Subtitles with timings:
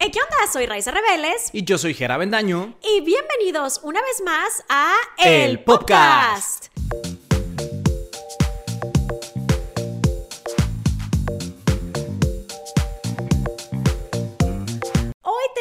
[0.00, 0.52] Hey, ¿qué onda?
[0.52, 1.50] Soy Raiza Rebeles.
[1.52, 2.78] Y yo soy Jera Bendaño.
[2.84, 6.68] Y bienvenidos una vez más a El Podcast.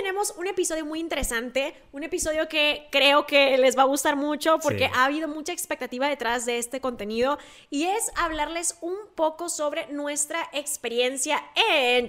[0.07, 4.57] Tenemos un episodio muy interesante, un episodio que creo que les va a gustar mucho
[4.59, 4.91] porque Sí.
[4.95, 7.37] ha habido mucha expectativa detrás de este contenido
[7.69, 12.07] y es hablarles un poco sobre nuestra experiencia en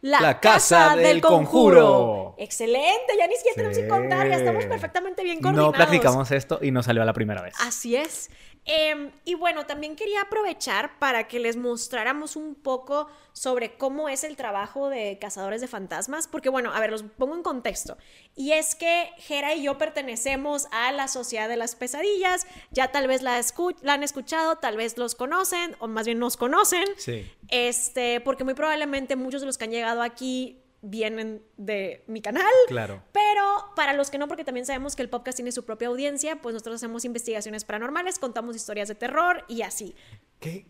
[0.00, 2.34] la, La Casa del Conjuro.
[2.38, 5.70] Excelente, ya ni siquiera tenemos que contar, ya estamos perfectamente bien coordinados.
[5.72, 7.54] No practicamos esto y no salió a la primera vez.
[7.60, 8.30] Así es.
[8.64, 14.22] Em, y bueno, también quería aprovechar para que les mostráramos un poco sobre cómo es
[14.22, 17.96] el trabajo de cazadores de fantasmas, porque bueno, a ver, los pongo en contexto.
[18.36, 23.08] Y es que Jera y yo pertenecemos a la Sociedad de las Pesadillas, ya tal
[23.08, 26.84] vez la, escu- la han escuchado, tal vez los conocen, o más bien nos conocen.
[26.98, 27.28] Sí.
[27.48, 32.52] Este, porque muy probablemente muchos de los que han llegado aquí vienen de mi canal.
[32.66, 33.02] Claro.
[33.12, 36.36] Pero para los que no, porque también sabemos que el podcast tiene su propia audiencia,
[36.42, 39.94] pues nosotros hacemos investigaciones paranormales, contamos historias de terror y así.
[40.40, 40.66] Qué,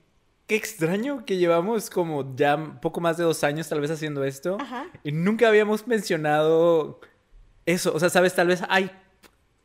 [0.47, 4.59] qué extraño que llevamos como ya poco más de dos años tal vez haciendo esto.
[4.61, 4.87] Ajá.
[5.03, 7.01] Y nunca habíamos mencionado
[7.65, 7.95] eso.
[7.95, 8.91] O sea, sabes, tal vez hay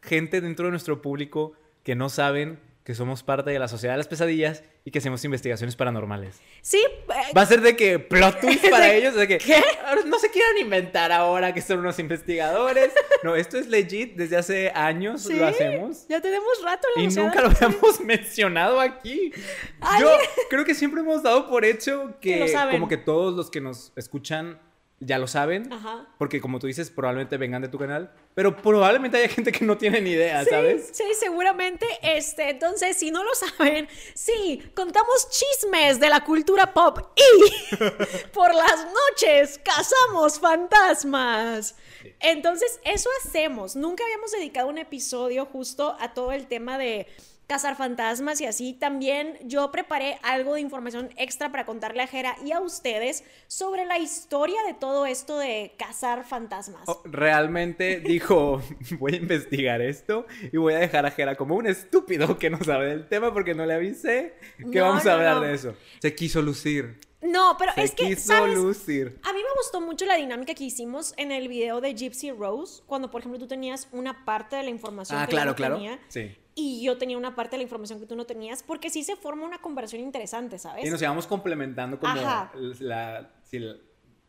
[0.02, 3.98] gente dentro de nuestro público que no saben que somos parte de la Sociedad de
[3.98, 6.40] las Pesadillas y que hacemos investigaciones paranormales.
[6.62, 9.62] Sí, eh, Va a ser de que plot twist para ¿De ellos, de que qué?
[10.06, 12.94] no se quieran inventar ahora que son unos investigadores.
[13.24, 16.08] No, esto es legit, desde hace años sí, lo hacemos.
[16.08, 19.34] Ya tenemos rato en la Y sociedad nunca lo habíamos mencionado aquí.
[19.82, 20.04] Ay.
[20.04, 20.10] Yo
[20.50, 24.62] creo que siempre hemos dado por hecho Que como que todos los que nos escuchan
[25.00, 25.72] ya lo saben.
[25.72, 26.08] Ajá.
[26.18, 28.12] Porque como tú dices, probablemente vengan de tu canal.
[28.34, 30.90] Pero probablemente haya gente que no tiene ni idea, Sí, ¿sabes?
[30.92, 31.86] Sí, seguramente.
[32.02, 37.76] Este, entonces, si no lo saben, sí, contamos chismes de la cultura pop y
[38.34, 41.76] por las noches cazamos fantasmas.
[42.20, 43.76] Entonces, eso hacemos.
[43.76, 47.08] Nunca habíamos dedicado un episodio justo a todo el tema de
[47.48, 48.74] cazar fantasmas y así.
[48.74, 53.86] También yo preparé algo de información extra para contarle a Jera y a ustedes sobre
[53.86, 56.82] la historia de todo esto de cazar fantasmas.
[56.88, 58.62] Oh, realmente dijo,
[59.00, 62.62] voy a investigar esto y voy a dejar a Jera como un estúpido que no
[62.64, 65.42] sabe del tema porque no le avisé que No, vamos no, a hablar no.
[65.44, 65.76] de eso.
[66.02, 67.00] Se quiso lucir.
[67.22, 68.56] No, pero Se es que, quiso ¿sabes?
[68.58, 69.20] lucir.
[69.24, 72.84] A mí me gustó mucho la dinámica que hicimos en el video de Gypsy Rose,
[72.86, 75.56] cuando por ejemplo tú tenías una parte de la información Ah, que yo claro, no
[75.56, 75.76] claro.
[75.78, 76.38] tenía Sí.
[76.54, 79.16] y yo tenía una parte de la información que tú no tenías, porque sí se
[79.16, 80.86] forma una conversación interesante, ¿sabes?
[80.86, 82.52] Y nos íbamos complementando como Ajá.
[82.80, 83.78] la, sí, la-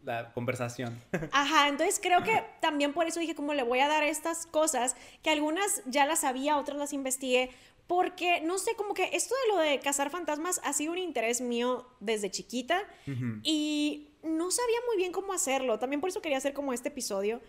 [0.05, 0.97] la conversación.
[1.33, 4.97] Ajá, entonces creo que también por eso dije como le voy a dar estas cosas,
[5.23, 7.51] que algunas ya las sabía, otras las investigué,
[7.89, 11.41] porque no sé, como que esto de lo de cazar fantasmas ha sido un interés
[11.41, 12.83] mío desde chiquita
[13.43, 15.79] y no sabía muy bien cómo hacerlo.
[15.79, 17.41] También por eso quería hacer como este episodio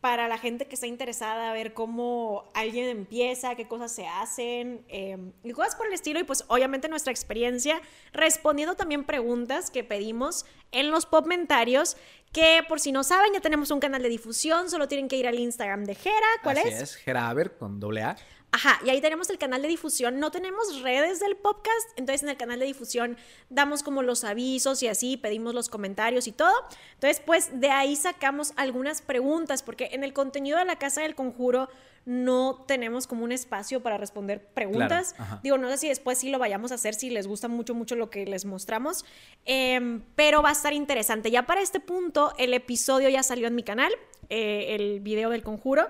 [0.00, 4.82] para la gente que está interesada a ver cómo alguien empieza, qué cosas se hacen
[4.88, 6.20] eh, y cosas por el estilo.
[6.20, 11.96] Y pues obviamente nuestra experiencia respondiendo también preguntas que pedimos en los popmentarios.
[12.32, 15.26] Que por si no saben, ya tenemos un canal de difusión, solo tienen que ir
[15.26, 16.14] al Instagram de Jera.
[16.44, 16.82] ¿Cuál Así es?
[16.82, 18.16] es, Geraber con doble A.
[18.52, 20.18] Ajá, y ahí tenemos el canal de difusión.
[20.18, 23.16] No tenemos redes del podcast, entonces en el canal de difusión
[23.48, 26.52] damos como los avisos y así, pedimos los comentarios y todo.
[26.94, 31.14] Entonces, pues de ahí sacamos algunas preguntas, porque en el contenido de la Casa del
[31.14, 31.68] Conjuro
[32.06, 35.12] no tenemos como un espacio para responder preguntas.
[35.12, 35.40] Claro.
[35.42, 37.94] Digo, no sé si después sí lo vayamos a hacer, si les gusta mucho, mucho
[37.94, 39.04] lo que les mostramos,
[39.46, 41.30] Em, pero va a estar interesante.
[41.30, 43.92] Ya para este punto, el episodio ya salió en mi canal,
[44.28, 45.88] eh, el video del conjuro.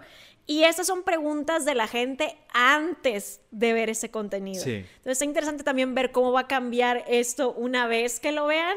[0.51, 4.65] Y estas son preguntas de la gente antes de ver ese contenido.
[4.65, 4.79] Sí.
[4.79, 8.77] Entonces está interesante también ver cómo va a cambiar esto una vez que lo vean,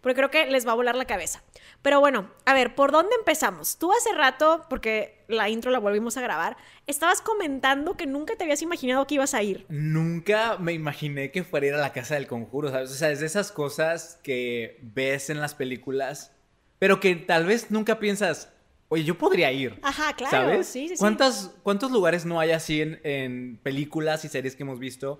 [0.00, 1.44] porque creo que les va a volar la cabeza.
[1.80, 3.78] Pero bueno, a ver, ¿por dónde empezamos?
[3.78, 6.56] Tú hace rato, porque la intro la volvimos a grabar,
[6.88, 9.64] estabas comentando que nunca te habías imaginado que ibas a ir.
[9.68, 12.90] Nunca me imaginé que fuera a ir a la casa del conjuro, ¿sabes?
[12.90, 16.32] O sea, es de esas cosas que ves en las películas,
[16.80, 18.51] pero que tal vez nunca piensas,
[18.92, 19.78] oye, yo podría ir.
[19.82, 20.30] Ajá, claro.
[20.30, 20.66] ¿Sabes?
[20.66, 21.00] Sí, sí, sí.
[21.00, 25.18] ¿Cuántas- ¿Cuántos lugares no hay así en, en películas y series que hemos visto?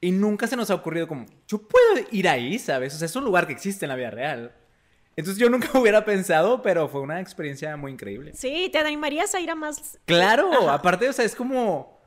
[0.00, 2.94] Y nunca se nos ha ocurrido como, yo puedo ir ahí, ¿sabes?
[2.94, 4.52] O sea, es un lugar que existe en la vida real.
[5.16, 8.32] Entonces yo nunca hubiera pensado, pero fue una experiencia muy increíble.
[8.34, 9.98] Sí, ¿te animarías a ir a más?
[10.04, 10.74] Claro, Ajá.
[10.74, 11.98] aparte, o sea, es como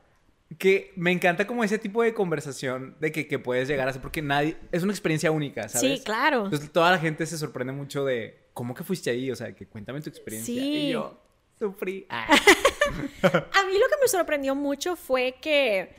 [0.58, 4.02] que me encanta como ese tipo de conversación de que, que puedes llegar a hacer,
[4.02, 5.98] porque nadie, es una experiencia única, ¿sabes?
[5.98, 6.44] Sí, claro.
[6.44, 9.30] Entonces toda la gente se sorprende mucho de, ¿cómo que fuiste ahí?
[9.30, 10.54] O sea, que cuéntame tu experiencia.
[10.54, 10.60] Sí.
[10.60, 11.18] Y yo,
[11.58, 12.06] sufrí.
[12.08, 12.26] Ah.
[13.22, 15.94] A mí lo que me sorprendió mucho fue que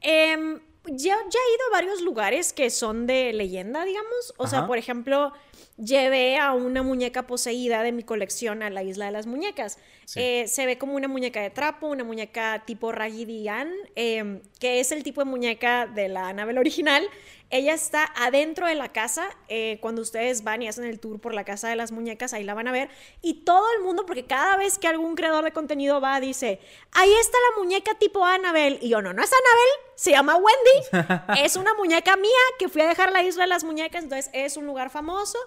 [0.00, 4.34] em, ya, ya he ido a varios lugares que son de leyenda, digamos.
[4.36, 5.32] O sea, por ejemplo,
[5.76, 9.78] llevé a una muñeca poseída de mi colección a la isla de las muñecas.
[10.06, 10.20] Sí.
[10.20, 14.80] Eh, se ve como una muñeca de trapo, una muñeca tipo Raggedy Ann, eh, que
[14.80, 17.04] es el tipo de muñeca de la Annabelle original.
[17.52, 19.28] Ella está adentro de la casa.
[19.48, 22.44] eh, cuando ustedes van y hacen el tour por la casa de las muñecas, ahí
[22.44, 22.88] la van a ver.
[23.20, 26.60] Y todo el mundo, porque cada vez que algún creador de contenido va, dice:
[26.92, 28.78] Ahí está la muñeca tipo Annabelle.
[28.80, 31.42] Y yo, no, no es Annabelle, se llama Wendy.
[31.44, 34.02] es una muñeca mía que fui a dejar a la isla de las muñecas.
[34.02, 35.38] Entonces es un lugar famoso.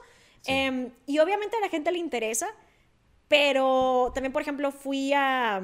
[0.46, 2.48] Em, y obviamente a la gente le interesa.
[3.28, 5.60] Pero también, por ejemplo, fui a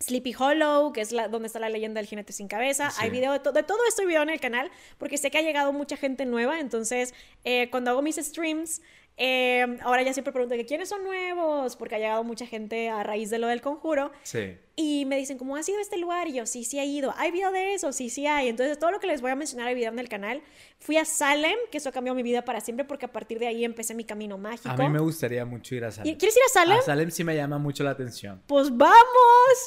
[0.00, 2.90] Sleepy Hollow, que es la, donde está la leyenda del jinete sin cabeza.
[2.90, 2.98] Sí.
[3.02, 5.38] Hay video de, to- de todo esto, hay video en el canal, porque sé que
[5.38, 6.60] ha llegado mucha gente nueva.
[6.60, 7.14] Entonces,
[7.44, 8.80] eh, cuando hago mis streams,
[9.18, 13.02] eh, ahora ya siempre pregunto que quiénes son nuevos, porque ha llegado mucha gente a
[13.02, 14.12] raíz de lo del conjuro.
[14.22, 14.56] Sí.
[14.76, 16.28] Y me dicen, ¿cómo ha sido este lugar?
[16.28, 17.12] Y yo, sí, sí ha ido.
[17.16, 17.92] ¿Hay video de eso?
[17.92, 18.48] Sí, sí hay.
[18.48, 20.40] Entonces, todo lo que les voy a mencionar hay video en el canal.
[20.78, 23.64] Fui a Salem, que eso cambió mi vida para siempre, porque a partir de ahí
[23.64, 24.68] empecé mi camino mágico.
[24.70, 26.14] A mí me gustaría mucho ir a Salem.
[26.14, 26.78] ¿Y- ¿Quieres ir a Salem?
[26.78, 28.40] A Salem sí me llama mucho la atención.
[28.46, 28.94] Pues vamos.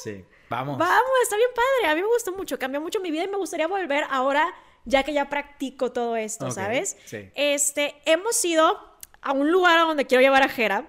[0.02, 0.24] Sí.
[0.48, 0.78] Vamos.
[0.78, 1.90] Vamos, está bien padre.
[1.92, 4.52] A mí me gustó mucho, cambió mucho mi vida y me gustaría volver ahora,
[4.86, 6.96] ya que ya practico todo esto, Ok, ¿sabes?
[7.04, 7.28] sí.
[7.34, 8.78] Este, hemos ido
[9.22, 10.86] a un lugar a donde quiero llevar a Jera,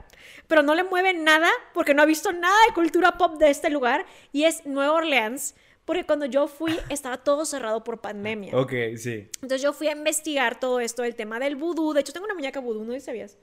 [0.47, 3.69] pero no le mueve nada porque no ha visto nada de cultura pop de este
[3.69, 8.57] lugar y es Nueva Orleans, porque cuando yo fui estaba todo cerrado por pandemia.
[8.57, 9.29] Ok, sí.
[9.35, 11.93] Entonces yo fui a investigar todo esto, el tema del vudú.
[11.93, 13.37] De hecho, tengo una muñeca vudú, ¿no sabías?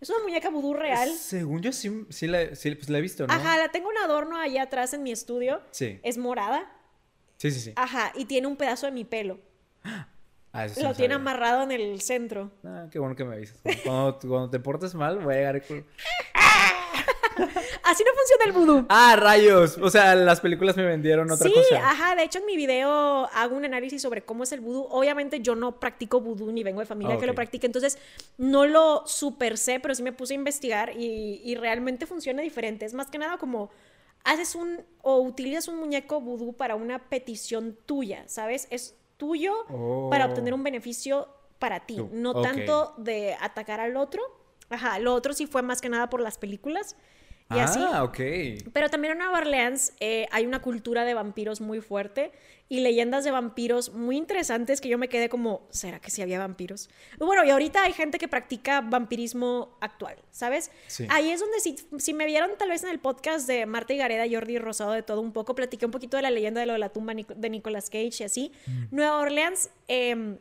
[0.00, 1.10] Es una muñeca vudú real.
[1.10, 3.32] Según yo sí, sí, la, sí, pues la he visto, ¿no?
[3.32, 5.60] Ajá, la tengo un adorno allá atrás en mi estudio.
[5.70, 6.00] Sí.
[6.02, 6.70] Es morada.
[7.36, 7.72] Sí, sí, sí.
[7.76, 9.38] Ajá, y tiene un pedazo de mi pelo.
[10.52, 12.50] Ah, sí Lo no tiene amarrado en el centro.
[12.64, 13.58] Ah, qué bueno que me avisas.
[13.84, 15.84] Cuando, cuando te portes mal, voy a llegar con...
[17.84, 18.86] Así no funciona el vudú.
[18.88, 19.78] ¡Ah, rayos!
[19.78, 21.88] O sea, las películas me vendieron otra sí, cosa.
[21.88, 24.86] ajá, de hecho en mi video hago un análisis sobre cómo es el vudú.
[24.90, 27.98] Obviamente yo no practico vudú ni vengo de familia Ah, que lo practique, entonces
[28.36, 32.84] no lo super sé, pero sí me puse a investigar y, y realmente funciona diferente.
[32.84, 33.70] Es más que nada como
[34.24, 38.66] haces un o utilizas un muñeco vudú para una petición tuya, ¿sabes?
[38.70, 39.52] Es tuyo
[40.10, 40.28] para Oh.
[40.30, 41.28] obtener un beneficio
[41.60, 44.22] para ti, no tanto de atacar al otro.
[44.70, 46.96] Ajá, lo otro sí fue más que nada por las películas.
[47.50, 47.80] Y ah, así.
[47.80, 48.70] ok.
[48.72, 52.30] Pero también en Nueva Orleans eh, hay una cultura de vampiros muy fuerte
[52.68, 56.38] y leyendas de vampiros muy interesantes que yo me quedé como, ¿será que sí había
[56.38, 56.88] vampiros?
[57.18, 60.70] Bueno, y ahorita hay gente que practica vampirismo actual, ¿sabes?
[60.86, 61.04] Sí.
[61.10, 63.96] Ahí es donde si, si me vieron tal vez en el podcast de Marta y
[63.96, 66.74] Gareda, Jordi Rosado, de todo un poco, platiqué un poquito de la leyenda de lo
[66.74, 68.52] de la tumba de Nicolas Cage y así.
[68.66, 68.84] Mm.
[68.92, 69.70] Nueva Orleans...
[69.88, 70.38] em,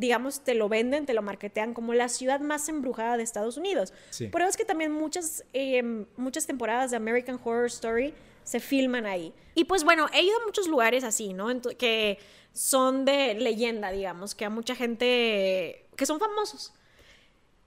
[0.00, 3.92] digamos, te lo venden, te lo marketean como la ciudad más embrujada de Estados Unidos.
[4.10, 4.28] Sí.
[4.28, 5.82] Por eso es que también muchas, eh,
[6.16, 8.14] muchas temporadas de American Horror Story
[8.44, 9.34] se filman ahí.
[9.56, 11.50] Y pues bueno, he ido a muchos lugares así, ¿no?
[11.50, 12.18] Ento- que
[12.52, 16.72] son de leyenda, digamos, que a mucha gente, que son famosos.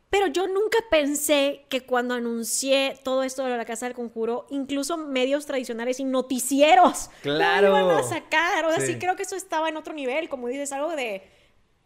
[0.09, 4.97] Pero yo nunca pensé que cuando anuncié todo esto de la Casa del Conjuro, incluso
[4.97, 7.69] medios tradicionales y noticieros Claro.
[7.71, 8.65] lo iban a sacar.
[8.65, 8.99] O sea, sí Sí.
[8.99, 11.21] creo que eso estaba en otro nivel, como dices, algo de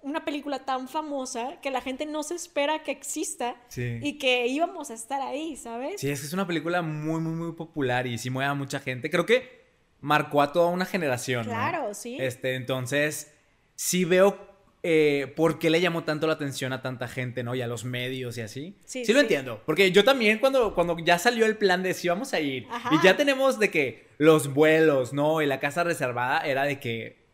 [0.06, 4.00] una película tan famosa que la gente no se espera que exista Sí.
[4.02, 6.00] y que íbamos a estar ahí, ¿sabes?
[6.00, 8.80] Sí, es que es una película muy, muy, muy popular y sí mueve a mucha
[8.80, 9.10] gente.
[9.10, 9.66] Creo que
[10.02, 11.52] marcó a toda una generación, ¿no?
[11.52, 12.18] Claro, sí.
[12.19, 13.34] Este, entonces,
[13.75, 14.54] sí veo
[14.84, 17.56] eh, por qué le llamó tanto la atención a tanta gente, ¿no?
[17.56, 18.75] Y a los medios y así.
[18.86, 19.24] Sí, Sí, lo sí.
[19.25, 19.63] entiendo.
[19.66, 22.92] Porque yo también, cuando, cuando ya salió el plan de si vamos a ir Ajá.
[22.94, 25.42] y ya tenemos de que los vuelos, ¿no?
[25.42, 27.25] Y la casa reservada era de que,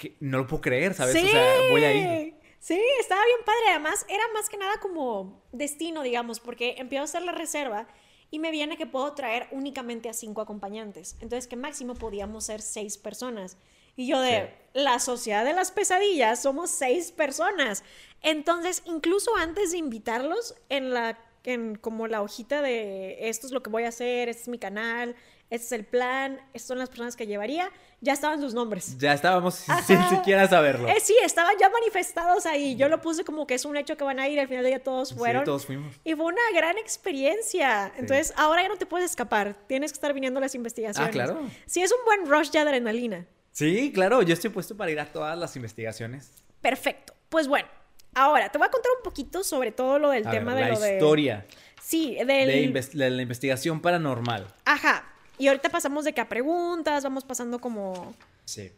[0.00, 1.12] que no lo puedo creer, ¿sabes?
[1.12, 1.26] Sí.
[1.26, 2.34] O sea, voy a ir.
[2.58, 3.68] Sí, estaba bien padre.
[3.68, 7.86] Además, era más que nada como destino, digamos, porque empiezo a hacer la reserva
[8.30, 11.16] y me viene que puedo traer únicamente a cinco acompañantes.
[11.20, 13.58] Entonces, que máximo podíamos ser seis personas.
[13.94, 17.84] Y yo de la sociedad de las pesadillas somos seis personas.
[18.22, 23.62] Entonces, incluso antes de invitarlos en la en como la hojita de esto es lo
[23.62, 25.16] que voy a hacer, este es mi canal,
[25.48, 28.96] este es el plan, estas son las personas que llevaría, ya estaban sus nombres.
[28.98, 30.16] Ya estábamos sin, sin Ajá.
[30.16, 30.88] siquiera saberlo.
[30.88, 32.76] Eh, sí, estaban ya manifestados ahí.
[32.76, 34.40] Yo lo puse como que es un hecho que van a ir.
[34.40, 35.42] Al final del día todos fueron.
[35.42, 35.94] Sí, todos fuimos.
[36.04, 37.92] Y fue una gran experiencia.
[37.96, 39.54] Entonces, ahora ya no te puedes escapar.
[39.66, 41.08] Tienes que estar viniendo a las investigaciones.
[41.08, 41.40] Ah, claro.
[41.66, 43.26] Sí, es un buen rush de adrenalina.
[43.52, 46.30] Sí, claro, yo estoy puesto para ir a todas las investigaciones.
[46.60, 47.14] Perfecto.
[47.28, 47.68] Pues bueno,
[48.14, 50.70] ahora te voy a contar un poquito sobre todo lo del A tema ver, de
[50.70, 50.92] la lo de.
[50.94, 51.46] historia
[51.82, 52.72] Sí, del.
[52.72, 54.46] de, de la investigación paranormal.
[54.64, 55.09] Ajá.
[55.40, 58.14] Y ahorita pasamos de que a preguntas, vamos pasando como.
[58.44, 58.70] Sí.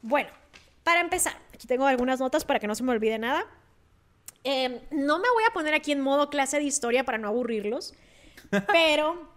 [0.00, 0.30] Bueno,
[0.84, 3.44] para empezar, aquí tengo algunas notas para que no se me olvide nada.
[4.44, 7.94] Eh, no me voy a poner aquí en modo clase de historia para no aburrirlos,
[8.68, 9.28] pero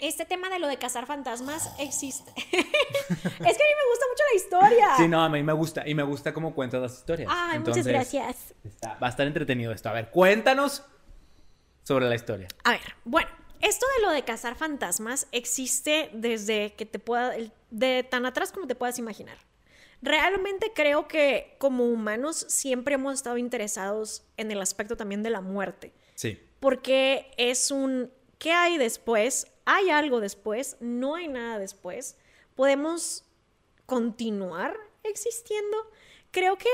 [0.00, 2.32] este tema de lo de cazar fantasmas existe.
[2.36, 4.88] es que a mí me gusta mucho la historia.
[4.96, 5.86] Sí, no, a mí me gusta.
[5.86, 7.30] Y me gusta cómo cuentas las historias.
[7.32, 8.52] Ay, muchas gracias.
[8.64, 9.88] está- va a estar entretenido esto.
[9.88, 10.82] A ver, cuéntanos
[11.84, 12.48] sobre la historia.
[12.64, 13.28] A ver, bueno,
[13.60, 17.34] esto de lo de cazar fantasmas existe desde que te pueda,
[17.70, 19.38] de tan atrás como te puedas imaginar.
[20.02, 25.42] Realmente creo que como humanos siempre hemos estado interesados en el aspecto también de la
[25.42, 25.92] muerte.
[26.14, 26.40] Sí.
[26.58, 29.46] Porque es un, ¿qué hay después?
[29.66, 30.78] ¿Hay algo después?
[30.80, 32.16] ¿No hay nada después?
[32.54, 33.24] ¿Podemos
[33.84, 35.76] continuar existiendo?
[36.30, 36.68] Creo que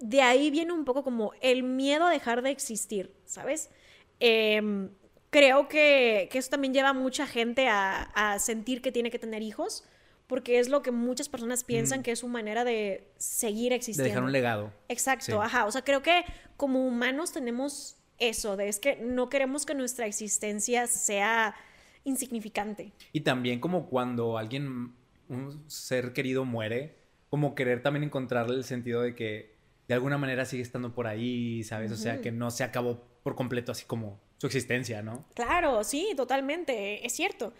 [0.00, 3.70] de ahí viene un poco como el miedo a dejar de existir, ¿sabes?
[4.18, 4.90] Em,
[5.34, 9.18] creo que, que, eso también lleva a mucha gente a, a, sentir que tiene que
[9.18, 9.82] tener hijos,
[10.28, 12.02] porque es lo que muchas personas piensan mm.
[12.04, 14.04] que es su manera de seguir existiendo.
[14.04, 14.72] De dejar un legado.
[14.88, 15.32] Exacto, sí.
[15.32, 15.66] ajá.
[15.66, 16.24] O sea, creo que
[16.56, 21.56] como humanos tenemos eso, de es que no queremos que nuestra existencia sea
[22.04, 22.92] insignificante.
[23.12, 24.94] Y también como cuando alguien,
[25.28, 26.94] un ser querido muere,
[27.28, 29.56] como querer también encontrarle el sentido de que
[29.88, 31.90] de alguna manera sigue estando por ahí, ¿sabes?
[31.90, 35.24] O sea, que no se acabó por completo así como su existencia, ¿no?
[35.34, 37.52] Claro, sí, totalmente, es cierto.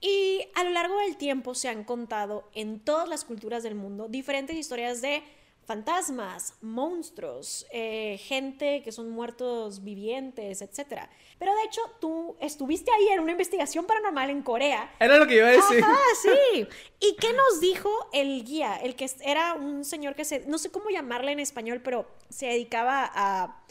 [0.00, 4.08] Y a lo largo del tiempo se han contado en todas las culturas del mundo
[4.08, 5.22] diferentes historias de
[5.64, 11.08] fantasmas, monstruos, eh, gente que son muertos vivientes, etc.
[11.38, 14.94] Pero de hecho, tú estuviste ahí en una investigación paranormal en Corea.
[15.00, 15.82] Era lo que iba a decir.
[15.82, 16.66] Ajá, sí.
[17.00, 18.76] ¿Y qué nos dijo el guía?
[18.76, 22.46] El que era un señor que se, no sé cómo llamarle en español, pero se
[22.46, 23.64] dedicaba a,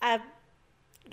[0.00, 0.33] a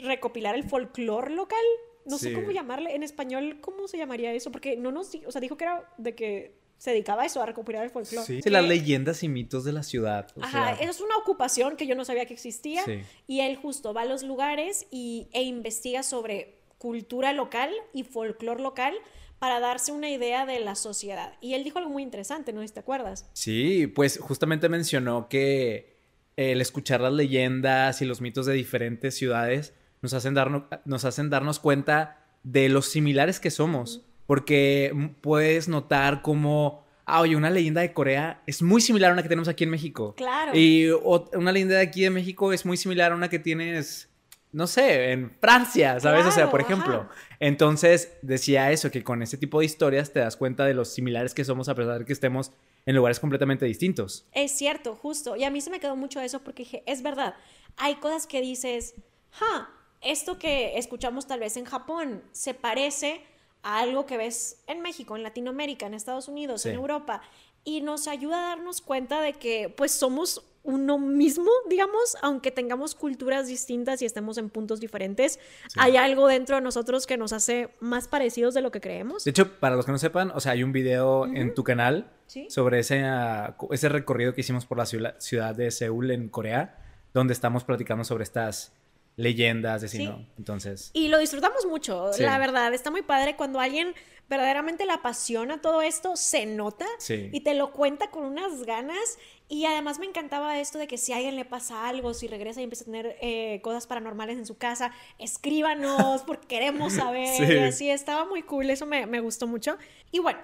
[0.01, 1.63] recopilar el folclore local.
[2.05, 2.29] No sí.
[2.29, 4.51] sé cómo llamarle en español, ¿cómo se llamaría eso?
[4.51, 7.45] Porque no nos, o sea, dijo que era de que se dedicaba a eso, a
[7.45, 8.25] recopilar el folclore.
[8.25, 10.27] Sí, sí las leyendas y mitos de la ciudad.
[10.35, 10.89] O Ajá, sea...
[10.89, 12.83] es una ocupación que yo no sabía que existía.
[12.85, 13.01] Sí.
[13.27, 18.63] Y él justo va a los lugares y, e investiga sobre cultura local y folclore
[18.63, 18.95] local
[19.37, 21.33] para darse una idea de la sociedad.
[21.39, 22.65] Y él dijo algo muy interesante, ¿no?
[22.65, 23.29] ¿Te acuerdas?
[23.33, 25.99] Sí, pues justamente mencionó que
[26.35, 31.29] el escuchar las leyendas y los mitos de diferentes ciudades nos hacen darnos, nos hacen
[31.29, 34.01] darnos cuenta de los similares que somos.
[34.27, 39.23] Porque puedes notar cómo, ah, oye, una leyenda de Corea es muy similar a una
[39.23, 40.15] que tenemos aquí en México.
[40.15, 40.51] Claro.
[40.55, 44.09] Y una leyenda de aquí de México es muy similar a una que tienes,
[44.53, 46.21] no sé, en Francia, ¿sabes?
[46.21, 47.07] Claro, o sea, por ejemplo.
[47.09, 47.11] Ajá.
[47.41, 51.33] Entonces, decía eso, que con ese tipo de historias te das cuenta de los similares
[51.33, 52.51] que somos a pesar de que estemos
[52.85, 54.27] en lugares completamente distintos.
[54.31, 55.35] Es cierto, justo.
[55.35, 57.35] Y a mí se me quedó mucho eso porque dije, es verdad,
[57.77, 58.95] hay cosas que dices,
[59.31, 59.69] ja,
[60.01, 63.21] esto que escuchamos tal vez en Japón se parece
[63.63, 66.69] a algo que ves en México, en Latinoamérica, en Estados Unidos, sí.
[66.69, 67.21] en Europa,
[67.63, 72.93] y nos ayuda a darnos cuenta de que pues somos uno mismo, digamos, aunque tengamos
[72.93, 75.79] culturas distintas y estemos en puntos diferentes, sí.
[75.79, 79.23] hay algo dentro de nosotros que nos hace más parecidos de lo que creemos.
[79.23, 81.37] De hecho, para los que no sepan, o sea, hay un video uh -huh.
[81.37, 82.47] en tu canal ¿Sí?
[82.49, 86.77] sobre ese, uh, ese recorrido que hicimos por la ciudad de Seúl en Corea,
[87.13, 88.73] donde estamos platicando sobre estas
[89.15, 90.05] leyendas de sí.
[90.05, 90.25] ¿no?
[90.37, 90.91] Entonces.
[90.93, 92.23] Y lo disfrutamos mucho, sí.
[92.23, 92.73] la verdad.
[92.73, 93.93] Está muy padre cuando alguien
[94.29, 97.29] verdaderamente le apasiona todo esto, se nota sí.
[97.33, 99.17] y te lo cuenta con unas ganas.
[99.49, 102.61] Y además me encantaba esto de que si a alguien le pasa algo, si regresa
[102.61, 107.27] y empieza a tener eh, cosas paranormales en su casa, escríbanos porque queremos saber.
[107.27, 107.43] Sí.
[107.43, 109.77] Y así estaba muy cool, eso me, me gustó mucho.
[110.11, 110.39] Y bueno,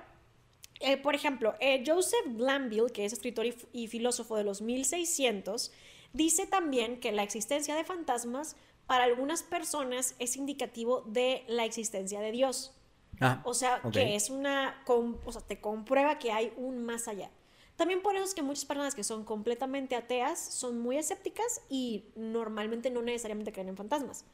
[0.82, 5.72] eh, por ejemplo, eh, Joseph Glanville, que es escritor y, y filósofo de los 1600,
[6.18, 8.56] dice también que la existencia de fantasmas
[8.88, 12.74] para algunas personas es indicativo de la existencia de Dios.
[13.20, 13.92] Ah, o sea, okay.
[13.92, 17.30] que es una, o sea, te comprueba que hay un más allá.
[17.76, 22.06] También por eso es que muchas personas que son completamente ateas son muy escépticas y
[22.16, 24.26] normalmente no necesariamente creen en fantasmas.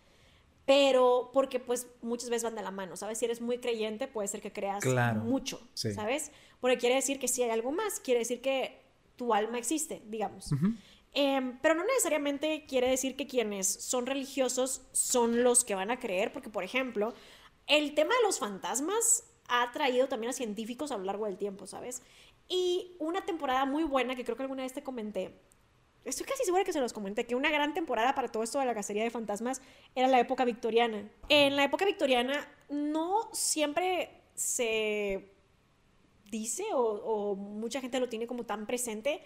[0.65, 3.17] Pero porque pues muchas veces van de la mano, ¿sabes?
[3.17, 5.91] Si eres muy creyente puede ser que creas claro, mucho, sí.
[5.93, 6.31] ¿sabes?
[6.61, 8.81] Porque quiere decir que si hay algo más, quiere decir que
[9.17, 10.51] tu alma existe, digamos.
[10.53, 10.77] Uh -huh.
[11.13, 15.99] Eh, pero no necesariamente quiere decir que quienes son religiosos son los que van a
[15.99, 17.13] creer, porque por ejemplo,
[17.67, 21.67] el tema de los fantasmas ha traído también a científicos a lo largo del tiempo,
[21.67, 22.01] ¿sabes?
[22.47, 25.39] Y una temporada muy buena que creo que alguna vez te comenté,
[26.03, 28.65] estoy casi segura que se los comenté, que una gran temporada para todo esto de
[28.65, 29.61] la cacería de fantasmas
[29.95, 31.09] era la época victoriana.
[31.29, 35.31] En la época victoriana no siempre se
[36.25, 39.21] dice o, o mucha gente lo tiene como tan presente,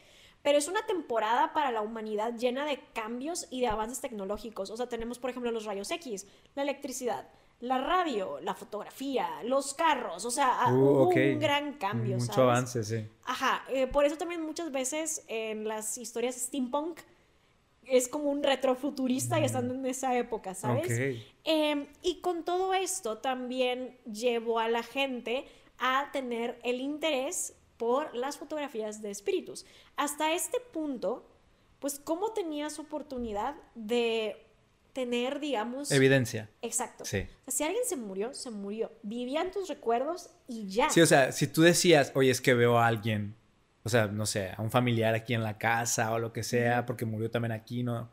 [0.47, 4.69] pero es una temporada para la humanidad llena de cambios y de avances tecnológicos.
[4.69, 6.25] O sea, tenemos, por ejemplo, los rayos X,
[6.55, 7.27] la electricidad,
[7.59, 10.23] la radio, la fotografía, los carros.
[10.23, 11.33] O sea, uh, hubo okay.
[11.33, 12.15] un gran cambio.
[12.15, 12.39] Mucho ¿sabes?
[12.39, 13.05] avance, sí.
[13.25, 13.65] Ajá.
[13.67, 17.01] Eh, por eso también muchas veces en las historias steampunk
[17.83, 19.41] es como un retrofuturista mm.
[19.41, 20.85] y están en esa época, ¿sabes?
[20.85, 21.27] Okay.
[21.43, 25.43] Eh, y con todo esto también llevó a la gente
[25.77, 29.65] a tener el interés por las fotografías de espíritus.
[29.95, 31.25] Hasta este punto,
[31.79, 34.43] pues, ¿cómo tenías oportunidad de
[34.93, 35.91] tener, digamos...
[35.91, 36.49] Evidencia.
[36.63, 37.05] Exacto.
[37.05, 37.27] Sí.
[37.45, 38.91] O sea, si alguien se murió, se murió.
[39.03, 40.89] Vivían tus recuerdos y ya.
[40.89, 43.35] Sí, o sea, si tú decías, oye, es que veo a alguien,
[43.83, 46.87] o sea, no sé, a un familiar aquí en la casa o lo que sea,
[46.87, 48.09] porque murió también aquí, ¿no?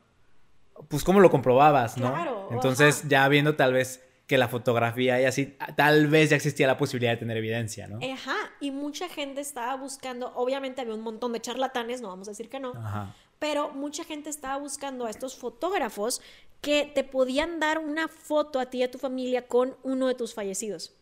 [0.88, 2.12] Pues, ¿cómo lo comprobabas, no?
[2.12, 3.08] Claro, Entonces, ajá.
[3.08, 7.12] ya viendo tal vez que la fotografía y así, tal vez ya existía la posibilidad
[7.12, 7.98] de tener evidencia, ¿no?
[8.02, 12.30] Ajá, y mucha gente estaba buscando, obviamente había un montón de charlatanes, no vamos a
[12.30, 13.14] decir que no, Ajá.
[13.38, 16.22] pero mucha gente estaba buscando a estos fotógrafos
[16.62, 20.14] que te podían dar una foto a ti y a tu familia con uno de
[20.14, 20.94] tus fallecidos.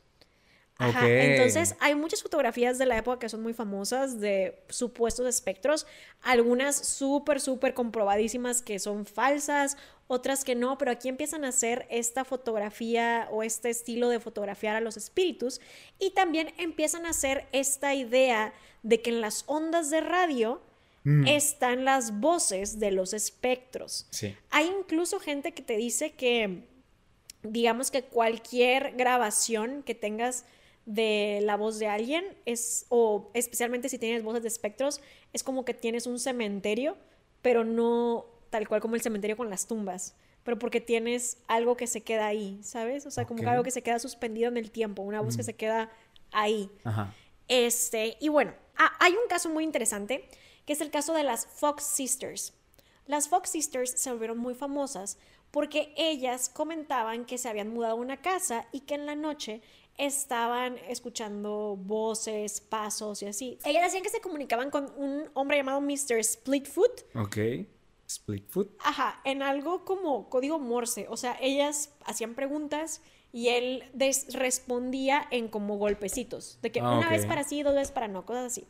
[0.89, 5.87] Ajá, entonces hay muchas fotografías de la época que son muy famosas de supuestos espectros,
[6.23, 11.87] algunas súper, súper comprobadísimas que son falsas, otras que no, pero aquí empiezan a hacer
[11.91, 15.61] esta fotografía o este estilo de fotografiar a los espíritus
[15.99, 20.61] y también empiezan a hacer esta idea de que en las ondas de radio
[21.05, 21.27] Mm.
[21.27, 24.07] están las voces de los espectros.
[24.11, 24.37] Sí.
[24.51, 26.65] Hay incluso gente que te dice que,
[27.43, 30.45] digamos que cualquier grabación que tengas
[30.87, 35.01] de la voz de alguien es, o especialmente si tienes voces de espectros,
[35.33, 36.97] es como que tienes un cementerio,
[37.41, 41.87] pero no tal cual como el cementerio con las tumbas, pero porque tienes algo que
[41.87, 43.07] se queda ahí, ¿sabes?
[43.07, 45.43] O sea, como que algo que se queda suspendido en el tiempo, una voz que
[45.43, 45.47] Mm.
[45.47, 45.91] se queda
[46.33, 46.69] ahí.
[46.85, 47.15] Ajá.
[47.49, 50.29] Este, y bueno, ah, hay un caso muy interesante,
[50.67, 52.55] que es el caso de las Fox Sisters.
[53.07, 55.19] Las Fox Sisters se volvieron muy famosas
[55.51, 59.61] porque ellas comentaban que se habían mudado a una casa y que en la noche
[59.99, 63.58] estaban escuchando voces, pasos y así.
[63.64, 66.22] Ellas decían que se comunicaban con un hombre llamado Mr.
[66.22, 67.37] Splitfoot, Ok.
[68.06, 68.70] Split foot.
[68.80, 71.06] Ajá, en algo como código Morse.
[71.08, 73.00] O sea, ellas hacían preguntas
[73.32, 73.84] y él
[74.34, 76.58] respondía en como golpecitos.
[76.61, 78.66] De que Ah, una vez para sí, dos veces para no, cosas así.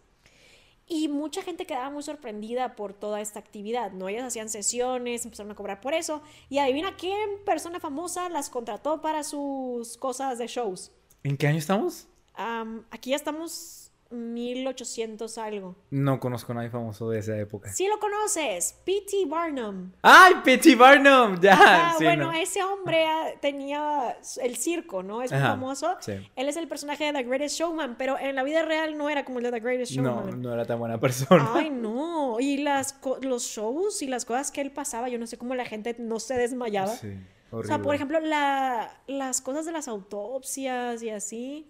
[0.87, 4.09] Y mucha gente quedaba muy sorprendida por toda esta actividad, ¿no?
[4.09, 6.23] Ellas hacían sesiones, empezaron a cobrar por eso.
[6.49, 10.93] Y adivina quién persona famosa las contrató para sus cosas de shows.
[11.25, 12.09] ¿En qué año estamos?
[12.35, 15.75] Am, aquí ya estamos 1800 algo.
[15.91, 17.73] No conozco a nadie famoso de esa época.
[17.73, 19.25] Sí lo conoces, P.T.
[19.27, 19.91] Barnum.
[20.03, 20.75] ¡Ay, P.T.
[20.77, 21.39] Barnum!
[21.43, 21.57] Ya.
[21.59, 22.33] Ah, sí, bueno, no.
[22.33, 23.07] ese hombre
[23.41, 25.23] tenía el circo, ¿no?
[25.23, 25.97] Es muy Ajá, famoso.
[26.01, 26.13] sí.
[26.37, 29.25] Él es el personaje de The Greatest Showman, pero en la vida real no era
[29.25, 30.43] como el de The Greatest No, Showman.
[30.43, 31.51] no era tan buena persona.
[31.55, 32.39] Ay, no.
[32.41, 35.65] Y las los shows y las cosas que él pasaba, yo no sé cómo la
[35.65, 36.89] gente no se desmayaba.
[36.95, 37.15] Sí,
[37.53, 37.95] o sea, por horrible.
[37.97, 41.69] ejemplo, la, las cosas de las autopsias y así.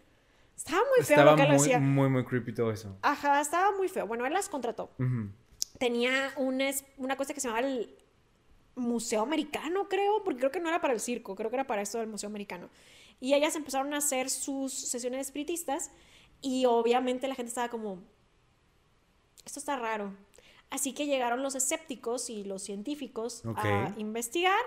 [0.56, 1.78] Estaba muy feo Estaba lo que él muy, hacía.
[1.80, 2.96] muy, muy creepy todo eso.
[3.02, 4.06] Ajá, estaba muy feo.
[4.06, 4.90] Bueno, él las contrató.
[4.98, 5.30] Ujú.
[5.78, 7.96] tenía un es- una cosa que se llamaba el
[8.76, 11.82] Museo Americano, creo, porque creo que no era para el circo, creo que era para
[11.82, 12.70] esto del Museo Americano.
[13.20, 15.90] Y ellas empezaron a hacer sus sesiones espiritistas
[16.40, 17.98] y obviamente la gente estaba como,
[19.44, 20.14] esto está raro.
[20.70, 23.58] Así que llegaron los escépticos y los científicos Ok.
[23.64, 24.60] a investigar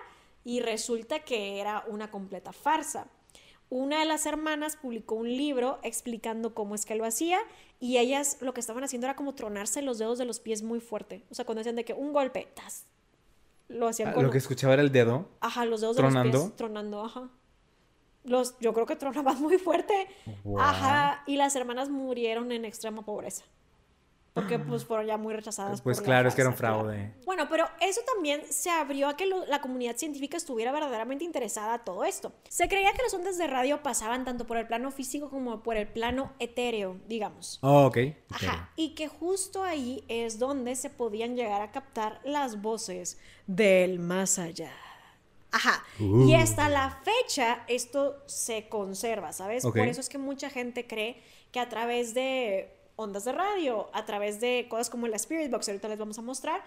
[0.46, 3.08] y resulta que era una completa farsa.
[3.70, 7.40] Una de las hermanas publicó un libro explicando cómo es que lo hacía
[7.80, 10.80] y ellas lo que estaban haciendo era como tronarse los dedos de los pies muy
[10.80, 11.24] fuerte.
[11.32, 12.86] O sea, cuando decían de que un golpe, ¡tas!
[13.68, 14.24] lo hacían Ah, con...
[14.24, 15.28] Lo que escuchaba era el dedo.
[15.42, 16.42] Ajá, los dedos de los ¿Tronando?
[16.44, 17.30] pies tronando, ajá.
[18.24, 20.08] Los, yo creo que tronaban muy fuerte.
[20.44, 20.60] Wow.
[20.60, 23.44] Ajá, y las hermanas murieron en extrema pobreza.
[24.36, 25.82] Porque pues fueron ya muy rechazadas.
[25.82, 26.82] Pues por claro, es que era un claro.
[26.82, 27.14] fraude.
[27.26, 31.74] Bueno, pero eso también se abrió a que lo- la comunidad científica estuviera verdaderamente interesada
[31.76, 32.34] a todo esto.
[32.50, 35.78] Se creía que las ondas de radio pasaban tanto por el plano físico como por
[35.78, 37.60] el plano etéreo, digamos.
[37.62, 37.98] Oh, ok.
[38.30, 43.18] Ajá, y que justo ahí es donde se podían llegar a captar las voces
[43.48, 44.72] del más allá.
[45.52, 46.28] Ajá, Uh.
[46.28, 49.64] y hasta la fecha esto se conserva, ¿sabes?
[49.64, 51.22] Por eso es que mucha gente cree
[51.54, 55.68] que a través de ondas de radio, a través de cosas como la Spirit Box,
[55.70, 56.64] ahorita les vamos a mostrar,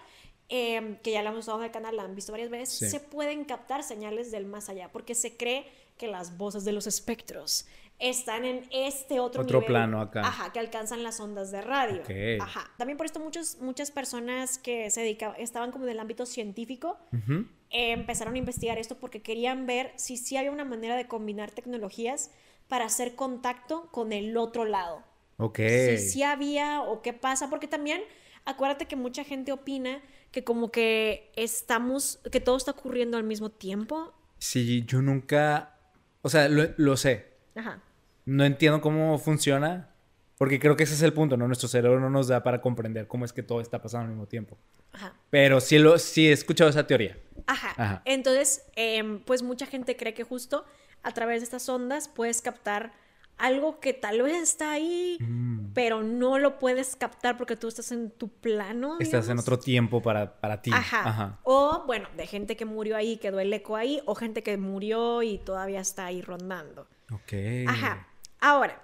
[0.47, 2.89] em, que ya la hemos usado en el canal, la han visto varias veces, Sí.
[2.89, 5.65] se pueden captar señales del más allá, porque se cree
[5.97, 7.67] que las voces de los espectros
[7.99, 9.73] están en este otro, Otro nivel.
[9.73, 10.21] plano acá.
[10.21, 12.01] Ajá, que alcanzan las ondas de radio.
[12.01, 12.41] Ok.
[12.41, 12.71] Ajá.
[12.77, 16.97] También por esto muchos, muchas personas que se dedicaban, estaban como en el ámbito científico,
[17.11, 17.45] Ujú.
[17.71, 21.51] eh, empezaron a investigar esto porque querían ver si sí había una manera de combinar
[21.51, 22.31] tecnologías
[22.69, 25.03] para hacer contacto con el otro lado.
[25.39, 25.59] Ok.
[25.59, 28.01] Si sí había o qué pasa, porque también
[28.45, 33.49] acuérdate que mucha gente opina que como que estamos, que todo está ocurriendo al mismo
[33.49, 34.13] tiempo.
[34.37, 35.77] Sí, yo nunca.
[36.21, 37.27] O sea, lo, lo sé.
[37.55, 37.81] Ajá.
[38.25, 39.89] No entiendo cómo funciona.
[40.37, 41.47] Porque creo que ese es el punto, ¿no?
[41.47, 44.25] Nuestro cerebro no nos da para comprender cómo es que todo está pasando al mismo
[44.25, 44.57] tiempo.
[44.93, 45.13] Ajá.
[45.29, 47.17] Pero sí, lo, sí he escuchado esa teoría.
[47.45, 47.73] Ajá.
[47.75, 48.01] Ajá.
[48.05, 50.63] Entonces, em, pues mucha gente cree que justo
[51.03, 52.93] a través de estas ondas puedes captar
[53.39, 55.71] algo que tal vez está ahí, Mm.
[55.73, 58.97] pero no lo puedes captar porque tú estás en tu plano.
[58.99, 60.71] Estás en otro tiempo para, para ti.
[60.73, 61.39] Ajá.
[61.43, 65.23] O, bueno, de gente que murió ahí, quedó el eco ahí, o gente que murió
[65.23, 66.87] y todavía está ahí rondando.
[67.11, 67.33] Ok.
[67.67, 68.07] Ajá.
[68.39, 68.81] Ahora,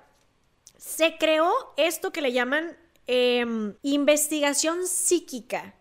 [0.78, 2.76] se creó esto que le llaman
[3.08, 5.76] em, investigación psíquica,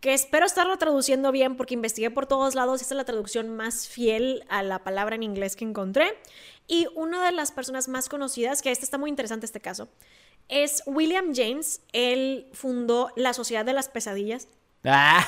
[0.00, 3.86] que espero estarlo traduciendo bien porque investigué por todos lados esta es la traducción más
[3.86, 6.16] fiel a la palabra en inglés que encontré.
[6.66, 9.88] Y una de las personas más conocidas, que este está muy interesante este caso,
[10.48, 11.82] es William James.
[11.92, 14.48] Él fundó la Sociedad de las Pesadillas.
[14.84, 15.26] Ah,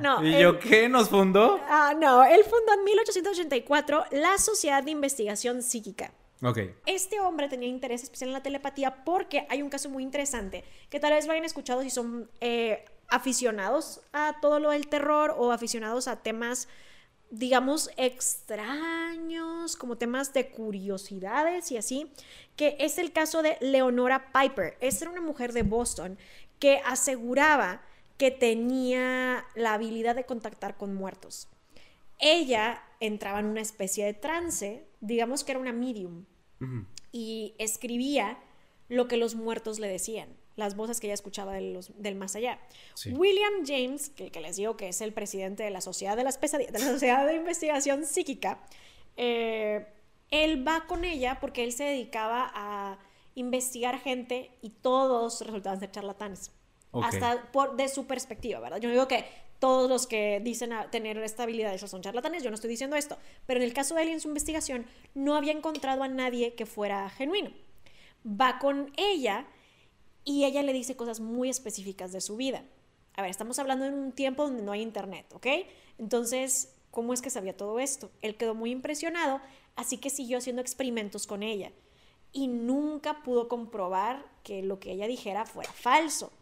[0.00, 0.88] no, ¿Y yo qué?
[0.88, 1.58] ¿Nos fundó?
[1.68, 6.12] Ah, no, él fundó en 1884 la Sociedad de Investigación Psíquica.
[6.42, 6.58] Ok.
[6.86, 11.00] Este hombre tenía interés especial en la telepatía porque hay un caso muy interesante que
[11.00, 15.52] tal vez lo hayan escuchado si son eh, aficionados a todo lo del terror o
[15.52, 16.68] aficionados a temas,
[17.30, 22.10] digamos, extraños, como temas de curiosidades y así,
[22.56, 24.76] que es el caso de Leonora Piper.
[24.80, 26.18] Esta era una mujer de Boston
[26.58, 27.82] que aseguraba
[28.16, 31.48] que tenía la habilidad de contactar con muertos.
[32.18, 36.24] Ella entraba en una especie de trance, digamos que era una medium,
[37.12, 38.38] y escribía
[38.88, 42.36] lo que los muertos le decían, las voces que ella escuchaba de los- del más
[42.36, 42.58] allá.
[42.94, 43.12] Sí.
[43.12, 46.38] William James, que, que les digo que es el presidente de la Sociedad de las
[46.38, 48.60] Pesadillas, de la Sociedad de Investigación Psíquica,
[49.16, 49.86] eh,
[50.30, 52.98] él va con ella porque él se dedicaba a
[53.34, 56.50] investigar gente y todos resultaban ser charlatanes.
[56.92, 57.04] Ok.
[57.04, 58.78] Hasta por, de su perspectiva, ¿verdad?
[58.78, 59.24] Yo no digo que
[59.58, 62.96] todos los que dicen a tener esta habilidad esos son charlatanes, yo no estoy diciendo
[62.96, 66.54] esto, pero en el caso de él en su investigación no había encontrado a nadie
[66.54, 67.50] que fuera genuino.
[68.26, 69.46] Va con ella
[70.24, 72.64] y ella le dice cosas muy específicas de su vida.
[73.16, 75.46] A ver, estamos hablando en un tiempo donde no hay internet, ¿ok?
[75.98, 78.10] Entonces, ¿cómo es que sabía todo esto?
[78.22, 79.40] Él quedó muy impresionado,
[79.76, 81.72] así que siguió haciendo experimentos con ella
[82.32, 86.32] y nunca pudo comprobar que lo que ella dijera fuera falso.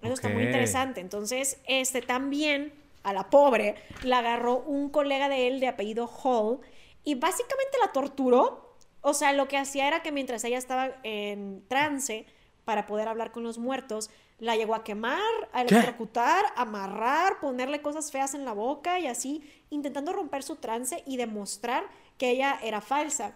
[0.00, 1.00] Eso está muy interesante.
[1.00, 6.60] Entonces, este también a la pobre la agarró un colega de él de apellido Hall
[7.02, 8.76] y básicamente la torturó.
[9.00, 12.26] O sea, lo que hacía era que mientras ella estaba en trance
[12.68, 15.22] para poder hablar con los muertos, la llegó a quemar,
[15.54, 21.02] a electrocutar, amarrar, ponerle cosas feas en la boca y así, intentando romper su trance
[21.06, 21.84] y demostrar
[22.18, 23.32] que ella era falsa.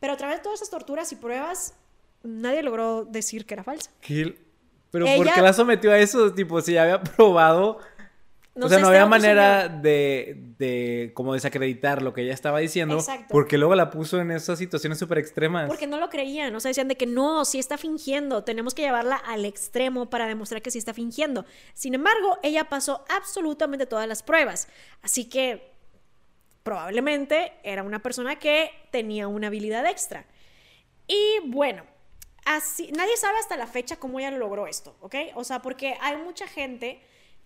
[0.00, 1.74] Pero a través de todas esas torturas y pruebas,
[2.24, 3.88] nadie logró decir que era falsa.
[4.00, 4.36] ¿Qué?
[4.90, 6.34] ¿Pero por Ella- qué la sometió a eso?
[6.34, 7.78] Tipo, si ya había probado...
[8.54, 12.58] No o sea, no había manera señor- de, de como desacreditar lo que ella estaba
[12.58, 12.96] diciendo.
[12.96, 13.28] Exacto.
[13.30, 15.68] Porque luego la puso en esas situaciones súper extremas.
[15.68, 18.82] Porque no lo creían, o sea, decían de que no, sí está fingiendo, tenemos que
[18.82, 21.46] llevarla al extremo para demostrar que sí está fingiendo.
[21.72, 24.68] Sin embargo, ella pasó absolutamente todas las pruebas,
[25.00, 25.72] así que
[26.62, 30.26] probablemente era una persona que tenía una habilidad extra.
[31.08, 31.84] Y bueno,
[32.44, 35.14] así, nadie sabe hasta la fecha cómo ella logró esto, ¿ok?
[35.34, 37.02] O sea, porque hay mucha gente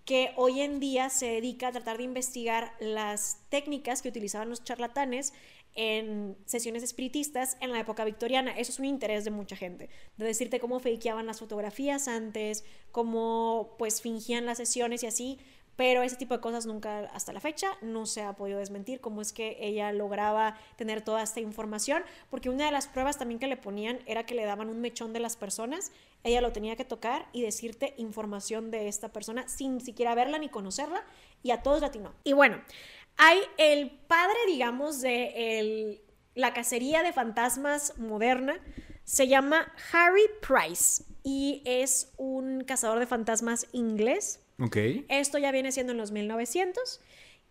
[0.07, 4.63] que hoy en día se dedica a tratar de investigar las técnicas que utilizaban los
[4.63, 5.35] charlatanes
[5.75, 8.53] en sesiones espiritistas en la época victoriana.
[8.53, 13.75] Eso es un interés de mucha gente, de decirte cómo fakeaban las fotografías antes, cómo
[13.79, 15.39] pues fingían las sesiones y así,
[15.77, 19.21] pero ese tipo de cosas nunca hasta la fecha no se ha podido desmentir cómo
[19.21, 23.47] es que ella lograba tener toda esta información, porque una de las pruebas también que
[23.47, 25.93] le ponían era que le daban un mechón de las personas,
[26.25, 30.49] ella lo tenía que tocar y decirte información de esta persona sin siquiera verla ni
[30.49, 31.05] conocerla
[31.43, 32.15] y a todos latinó.
[32.25, 32.61] Y bueno,
[33.19, 36.03] hay el padre, digamos, de el-
[36.35, 38.61] la cacería de fantasmas moderna,
[39.05, 44.41] se llama Harry Price y es un cazador de fantasmas inglés.
[45.09, 47.01] Esto ya viene siendo en los 1900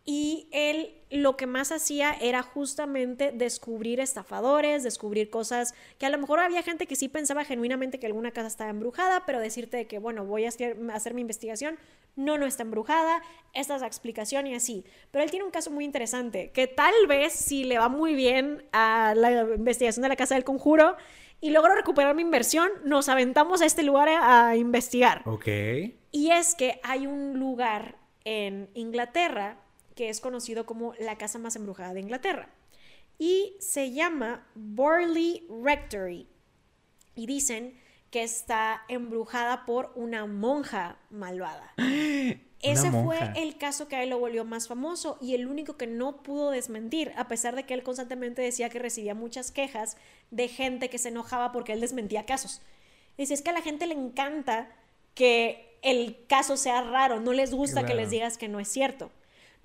[0.07, 6.19] y él lo que más hacía era justamente descubrir estafadores, descubrir cosas que a lo
[6.19, 9.87] mejor había gente que sí pensaba genuinamente que alguna casa estaba embrujada, pero decirte de
[9.87, 11.79] que, bueno, voy a hacer, hacer mi investigación,
[12.15, 14.85] no, no está embrujada, esta es la explicación y así.
[15.09, 18.63] Pero él tiene un caso muy interesante, que tal vez si le va muy bien
[18.73, 20.95] a la investigación de la casa del conjuro
[21.41, 25.21] y logro recuperar mi inversión, nos aventamos a este lugar a, a investigar.
[25.25, 25.47] Ok.
[26.11, 29.59] Y es que hay un lugar en Inglaterra
[29.95, 32.49] que es conocido como la casa más embrujada de Inglaterra.
[33.17, 36.27] Y se llama Borley Rectory.
[37.15, 37.79] Y dicen
[38.11, 41.73] que está embrujada por una monja malvada.
[42.61, 45.87] Ese fue el caso que a él lo volvió más famoso y el único que
[45.87, 49.97] no pudo desmentir, a pesar de que él constantemente decía que recibía muchas quejas
[50.31, 52.61] de gente que se enojaba porque él desmentía casos.
[53.17, 54.69] Dice, es que a la gente le encanta
[55.13, 59.11] que el caso sea raro, no les gusta que les digas que no es cierto.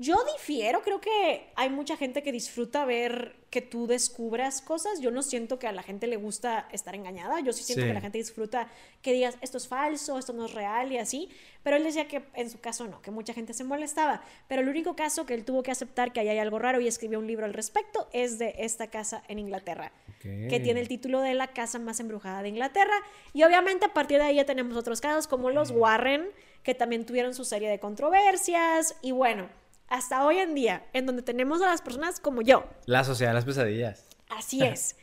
[0.02, 5.00] Yo difiero, creo que hay mucha gente que disfruta ver que tú descubras cosas.
[5.00, 7.38] Yo no siento que a la gente le gusta estar engañada.
[7.40, 7.88] Yo sí siento Sí.
[7.88, 8.66] que la gente disfruta
[9.02, 11.28] que digas esto es falso, esto no es real y así.
[11.62, 14.22] Pero él decía que en su caso no, que mucha gente se molestaba.
[14.48, 16.88] Pero el único caso que él tuvo que aceptar que ahí hay algo raro y
[16.88, 21.20] escribió un libro al respecto es de esta casa en Inglaterra, que tiene el título
[21.20, 22.94] de la casa más embrujada de Inglaterra.
[23.34, 26.26] Y obviamente a partir de ahí ya tenemos otros casos como los Warren,
[26.62, 28.96] que también tuvieron su serie de controversias.
[29.02, 29.48] Y bueno,
[29.90, 32.64] hasta hoy en día, en donde tenemos a las personas como yo.
[32.86, 34.06] La sociedad de las pesadillas.
[34.30, 34.96] Así es.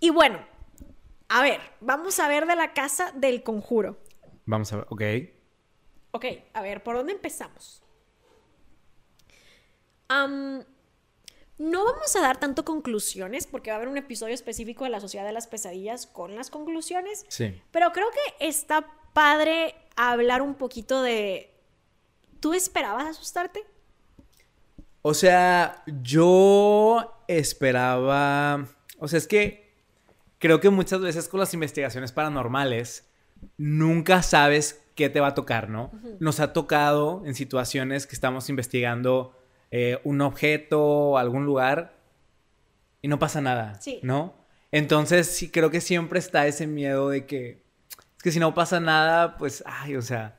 [0.00, 0.44] Y bueno,
[1.28, 3.98] a ver, vamos a ver de la casa del conjuro.
[4.46, 5.02] Vamos a ver, ok.
[6.12, 7.82] Ok, a ver, ¿por dónde empezamos?
[10.08, 10.64] Am,
[11.58, 15.00] no vamos a dar tanto conclusiones porque va a haber un episodio específico de la
[15.00, 17.60] Sociedad de las Pesadillas con las conclusiones, Sí.
[17.70, 21.48] pero creo que está padre hablar un poquito de...
[22.40, 23.64] ¿Tú esperabas asustarte?
[25.02, 28.66] O sea, yo esperaba.
[28.98, 29.72] O sea, es que
[30.38, 33.08] creo que muchas veces con las investigaciones paranormales
[33.56, 35.90] nunca sabes qué te va a tocar, ¿no?
[36.20, 39.36] Nos ha tocado en situaciones que estamos investigando
[39.70, 41.96] eh, un objeto o algún lugar
[43.00, 44.00] y no pasa nada, Sí.
[44.02, 44.34] ¿no?
[44.70, 47.62] Entonces, sí, creo que siempre está ese miedo de que.
[48.16, 50.38] Es que si no pasa nada, pues, ay, o sea.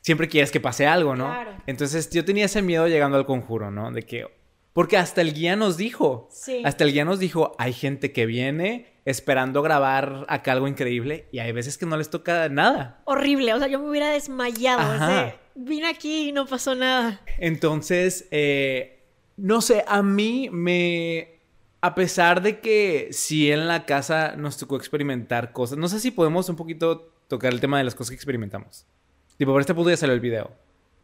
[0.00, 1.26] Siempre quieres que pase algo, ¿no?
[1.26, 1.52] Claro.
[1.66, 3.90] Entonces yo tenía ese miedo llegando al conjuro, ¿no?
[3.92, 4.26] De que...
[4.72, 6.28] Porque hasta el guía nos dijo.
[6.30, 6.62] Sí.
[6.64, 11.40] Hasta el guía nos dijo, hay gente que viene esperando grabar acá algo increíble y
[11.40, 13.02] hay veces que no les toca nada.
[13.04, 14.80] Horrible, o sea, yo me hubiera desmayado.
[14.80, 15.34] Ajá.
[15.54, 17.20] Vine aquí y no pasó nada.
[17.38, 19.04] Entonces, eh,
[19.36, 21.40] no sé, a mí me...
[21.82, 26.10] A pesar de que sí en la casa nos tocó experimentar cosas, no sé si
[26.10, 28.86] podemos un poquito tocar el tema de las cosas que experimentamos.
[29.40, 30.50] Tipo, por este punto ya salió el video.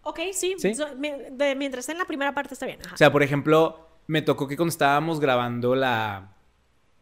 [0.02, 0.56] Ok, sí.
[0.58, 0.74] ¿Sí?
[0.74, 2.78] so- mi- de- mientras esté en la primera parte está bien.
[2.84, 2.94] Ajá.
[2.94, 6.34] O sea, por ejemplo, me tocó que cuando estábamos grabando la,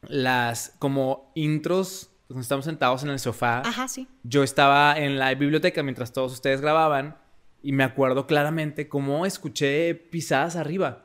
[0.02, 4.06] las como intros, cuando estábamos sentados en el sofá, Ajá, sí.
[4.22, 7.16] yo estaba en la biblioteca mientras todos ustedes grababan
[7.64, 11.02] y me acuerdo claramente cómo escuché pisadas arriba.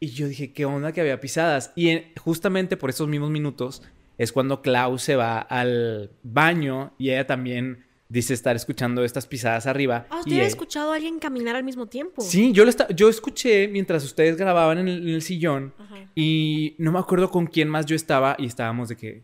[0.00, 1.72] Y yo dije, ¿qué onda que había pisadas?
[1.76, 3.82] Y en- justamente por esos mismos minutos
[4.18, 7.83] es cuando Klaus se va al baño y ella también
[8.14, 10.06] dice estar escuchando estas pisadas arriba.
[10.08, 12.22] Ah, usted había escuchado a alguien caminar al mismo tiempo.
[12.22, 15.96] Sí, yo, lo esta- yo escuché mientras ustedes grababan en el, en el sillón Ajá.
[16.14, 19.22] y no me acuerdo con quién más yo estaba y estábamos de que,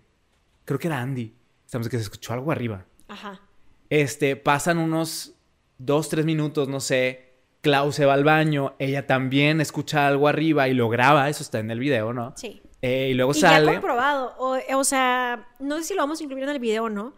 [0.65, 1.33] creo que era Andy,
[1.65, 2.85] estábamos de que se escuchó algo arriba.
[3.09, 3.41] Ajá.
[3.89, 5.35] Este, pasan unos
[5.79, 10.69] dos, tres minutos, no sé, Klaus se va al baño, ella también escucha algo arriba
[10.69, 12.33] y lo graba, eso está en el video, ¿no?
[12.37, 12.61] Sí.
[12.83, 13.73] Eh, y luego Y ya sale...
[13.73, 14.35] comprobado.
[14.39, 17.15] O, o sea, no sé si lo vamos a incluir en el video o no.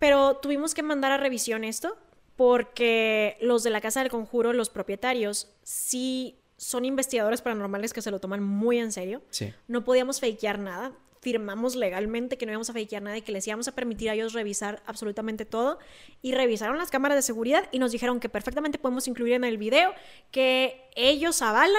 [0.00, 1.96] Pero tuvimos que mandar a revisión esto.
[2.34, 8.10] Porque los de la Casa del Conjuro, los propietarios, sí son investigadores paranormales que se
[8.10, 9.20] lo toman muy en serio.
[9.28, 9.52] Sí.
[9.68, 10.92] No podíamos fakear nada.
[11.20, 14.14] Firmamos legalmente que no íbamos a fakear nada y que les íbamos a permitir a
[14.14, 15.78] ellos revisar absolutamente todo.
[16.22, 19.58] Y revisaron las cámaras de seguridad y nos dijeron que perfectamente podemos incluir en el
[19.58, 19.92] video
[20.30, 21.76] que ellos avalan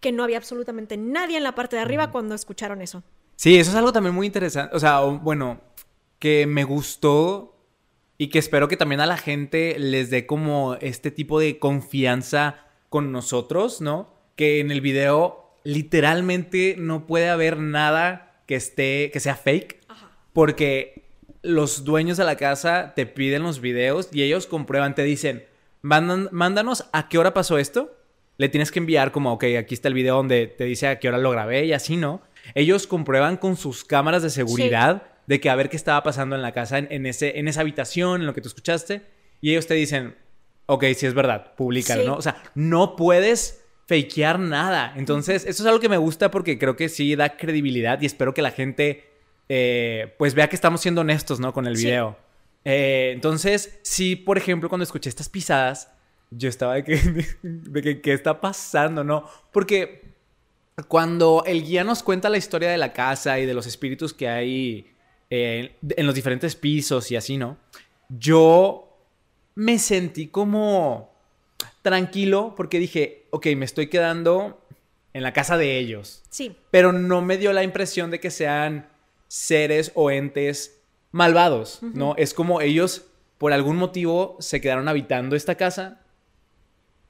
[0.00, 3.02] que no había absolutamente nadie en la parte de arriba cuando escucharon eso.
[3.36, 4.76] Sí, eso es algo también muy interesante.
[4.76, 5.60] O sea, bueno,
[6.26, 7.54] que me gustó
[8.18, 12.66] y que espero que también a la gente les dé como este tipo de confianza
[12.88, 14.12] con nosotros, ¿no?
[14.34, 20.10] Que en el video literalmente no puede haber nada que esté, que sea fake, Ajá.
[20.32, 21.04] porque
[21.42, 25.44] los dueños de la casa te piden los videos y ellos comprueban, te dicen,
[25.80, 27.96] "Mandan- mándanos a qué hora pasó esto.
[28.36, 31.06] Le tienes que enviar como, ok, aquí está el video donde te dice a qué
[31.06, 32.20] hora lo grabé y así, ¿no?
[32.56, 36.42] Ellos comprueban con sus cámaras de seguridad de que a ver qué estaba pasando en
[36.42, 39.02] la casa, en, en ese, en esa habitación, en lo que tú escuchaste.
[39.40, 40.14] Y ellos te dicen,
[40.66, 42.06] ok, si es verdad, públicalo, Sí.
[42.08, 42.14] ¿no?
[42.16, 44.92] O sea, no puedes fakear nada.
[44.96, 48.34] Entonces, eso es algo que me gusta porque creo que sí da credibilidad y espero
[48.34, 49.04] que la gente
[49.48, 51.52] eh, pues vea que estamos siendo honestos, ¿no?
[51.52, 51.84] Con el Sí.
[51.86, 52.16] video.
[52.64, 55.92] Eh, entonces, sí, por ejemplo, cuando escuché estas pisadas,
[56.32, 56.96] yo estaba de que,
[57.42, 59.24] de que, ¿qué está pasando, no?
[59.52, 60.02] Porque
[60.88, 64.28] cuando el guía nos cuenta la historia de la casa y de los espíritus que
[64.28, 64.90] hay
[65.30, 67.56] eh, en los diferentes pisos y así, ¿no?
[68.08, 68.98] Yo
[69.54, 71.12] me sentí como
[71.82, 74.62] tranquilo porque dije, ok, me estoy quedando
[75.12, 76.22] en la casa de ellos.
[76.30, 78.88] Sí, Pero no me dio la impresión de que sean
[79.28, 82.14] seres o entes malvados, ¿no?
[82.16, 83.06] Es como ellos,
[83.38, 86.02] por algún motivo, se quedaron habitando esta casa,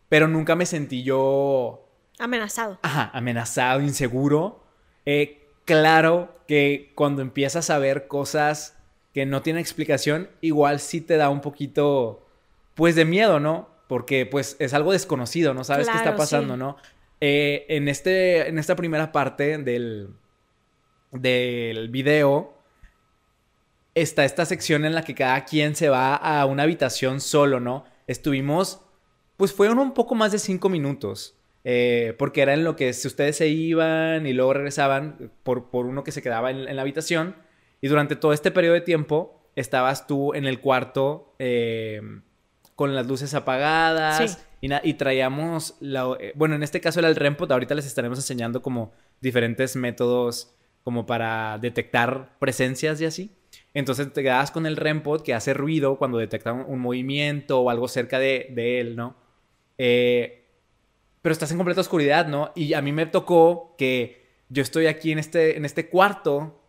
[0.09, 2.79] pero nunca me sentí yo, amenazado.
[2.83, 4.63] ajá, amenazado, inseguro.
[5.05, 8.79] Eh, claro que cuando empiezas a ver cosas
[9.13, 12.27] que no tienen explicación, igual sí te da un poquito,
[12.75, 13.77] pues, de miedo, ¿no?
[13.87, 16.59] porque pues es algo desconocido, no sabes qué está pasando, sí.
[16.59, 16.77] ¿no?
[17.21, 20.11] Eh, en, este, en esta primera parte del,
[21.13, 22.55] del video
[23.95, 27.85] está esta sección en la que cada quien se va a una habitación solo, ¿no?
[28.07, 28.83] Estuvimos,
[29.37, 31.36] pues fueron un poco más de cinco minutos.
[31.69, 35.87] Eh, porque era en lo que si ustedes se iban y luego regresaban por, por
[35.87, 37.35] uno que se quedaba en, en la habitación.
[37.81, 42.01] Y durante todo este periodo de tiempo estabas tú en el cuarto eh,
[42.77, 44.39] con las luces apagadas.
[44.61, 44.69] Sí.
[44.83, 48.63] Y, traíamos, la- eh, bueno, en este caso era el REMPOT, ahorita les estaremos enseñando
[48.63, 53.33] como diferentes métodos como para detectar presencias y así.
[53.75, 57.71] Entonces te quedabas con el REMPOD que hace ruido cuando detecta un, un movimiento o
[57.71, 59.17] algo cerca de, de él, ¿no?
[59.79, 60.46] Eh,
[61.27, 62.53] pero estás en completa oscuridad, ¿no?
[62.55, 66.63] Y a mí me tocó que yo estoy aquí en este, en este cuarto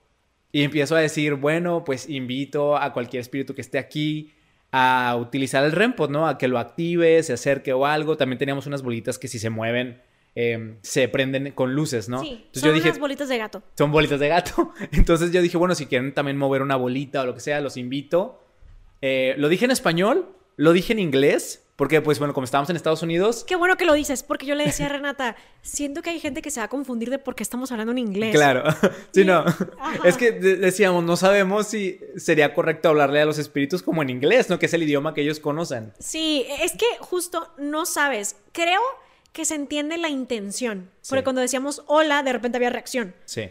[0.52, 4.34] y empiezo a decir, bueno, pues invito a cualquier espíritu que esté aquí
[4.72, 6.28] a utilizar el REMPOD, ¿no?
[6.28, 8.18] A que lo active, se acerque o algo.
[8.18, 10.02] También teníamos unas bolitas que si se mueven
[10.34, 12.24] eh, se prenden con luces, ¿no?
[12.24, 13.62] Sí, Entonces son yo dije, unas bolitas de gato.
[13.78, 14.74] son bolitas de gato.
[14.92, 17.78] Entonces yo dije, bueno, si quieren también mover una bolita o lo que sea, los
[17.78, 18.44] invito.
[19.04, 22.76] Eh, lo dije en español, lo dije en inglés, porque pues bueno, como estábamos en
[22.76, 26.10] Estados Unidos, Qué bueno que lo dices, porque yo le decía a Renata, siento que
[26.10, 28.36] hay gente que se va a confundir de por qué estamos hablando en inglés.
[28.36, 28.64] claro,
[29.14, 29.46] sí, no.
[29.80, 30.00] Ajá.
[30.04, 34.10] Es que de- decíamos, no sabemos si sería correcto hablarle a los espíritus como en
[34.10, 34.60] inglés, ¿no?
[34.60, 35.94] Que es el idioma que ellos conocen.
[36.00, 38.36] Sí, es que justo no sabes.
[38.52, 38.82] Creo
[39.32, 40.90] que se entiende la intención.
[41.08, 41.24] Porque Sí.
[41.24, 43.14] cuando decíamos hola, de repente había reacción.
[43.26, 43.50] Sí.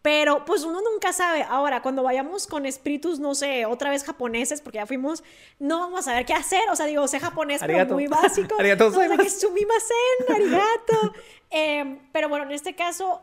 [0.00, 1.42] Pero pues uno nunca sabe.
[1.42, 5.24] Ahora, cuando vayamos con espíritus, no sé, otra vez japoneses, porque ya fuimos,
[5.58, 6.62] no vamos a saber qué hacer.
[6.70, 7.84] O sea, digo, sé japonés, Arigato.
[7.86, 8.54] pero muy básico.
[8.58, 9.98] Arigato sumimasen,
[10.34, 11.14] arigato.
[11.50, 13.20] Em, pero bueno, en este caso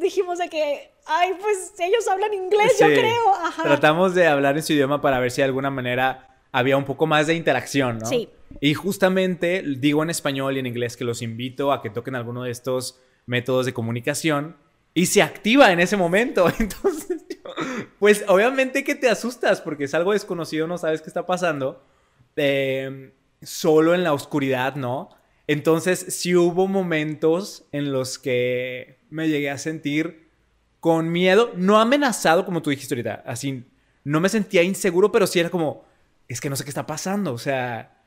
[0.00, 3.34] dijimos de que, ay, pues ellos hablan inglés, yo creo.
[3.34, 3.64] Ajá.
[3.64, 7.06] Tratamos de hablar en su idioma para ver si de alguna manera había un poco
[7.06, 8.06] más de interacción, ¿no?
[8.06, 8.28] Sí.
[8.60, 12.44] Y justamente digo en español y en inglés que los invito a que toquen alguno
[12.44, 14.56] de estos métodos de comunicación
[14.96, 16.50] y se activa en ese momento.
[16.58, 17.22] Entonces,
[17.98, 21.84] pues obviamente que te asustas porque es algo desconocido, no sabes qué está pasando.
[22.34, 25.10] Eh, solo en la oscuridad, ¿no?
[25.46, 30.30] Entonces, sí hubo momentos en los que me llegué a sentir
[30.80, 33.64] con miedo, no amenazado como tú dijiste ahorita, así,
[34.02, 35.84] no me sentía inseguro, pero sí era como,
[36.26, 38.02] es que no sé qué está pasando, o sea,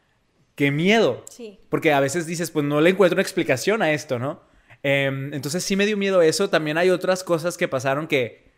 [0.56, 1.23] qué miedo.
[1.30, 1.60] Sí.
[1.69, 4.49] Porque a veces dices, pues no le encuentro una explicación a esto, ¿no?
[4.84, 6.50] Em, entonces sí me dio miedo eso.
[6.50, 8.50] También hay otras cosas que pasaron que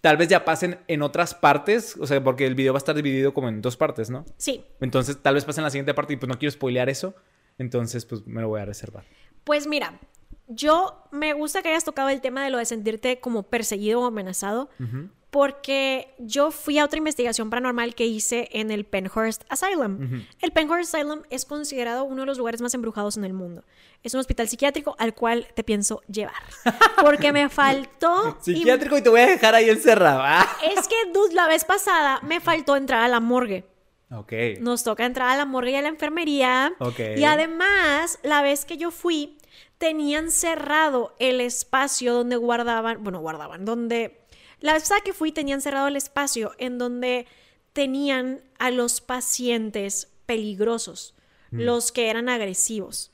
[0.00, 2.94] tal vez ya pasen en otras partes, o sea, porque el video va a estar
[2.94, 4.24] dividido como en dos partes, ¿no?
[4.36, 4.64] Sí.
[4.80, 7.14] Entonces tal vez pase en la siguiente parte y pues no quiero spoilear eso.
[7.58, 9.04] Entonces pues me lo voy a reservar.
[9.44, 9.98] Pues mira,
[10.48, 14.06] yo me gusta que hayas tocado el tema de lo de sentirte como perseguido o
[14.06, 14.68] amenazado,
[15.30, 20.24] porque yo fui a otra investigación paranormal que hice en el Penhurst Asylum.
[20.40, 23.64] El Penhurst Asylum es considerado uno de los lugares más embrujados en el mundo.
[24.02, 26.42] Es un hospital psiquiátrico al cual te pienso llevar,
[27.00, 28.38] porque me faltó...
[28.40, 30.20] Psiquiátrico y te voy a dejar ahí encerrado.
[30.22, 30.46] Ah.
[30.76, 33.64] Es que, dude, la vez pasada me faltó entrar a la morgue.
[34.12, 34.32] Ok.
[34.60, 36.72] Nos toca entrar a la morgue y a la enfermería.
[36.80, 36.98] Ok.
[37.16, 39.38] Y además, la vez que yo fui,
[39.78, 44.19] tenían cerrado el espacio donde guardaban, bueno, guardaban, donde...
[44.60, 47.26] La vez que fui, tenían cerrado el espacio en donde
[47.72, 51.14] tenían a los pacientes peligrosos,
[51.50, 51.60] Mm.
[51.62, 53.10] los que eran agresivos.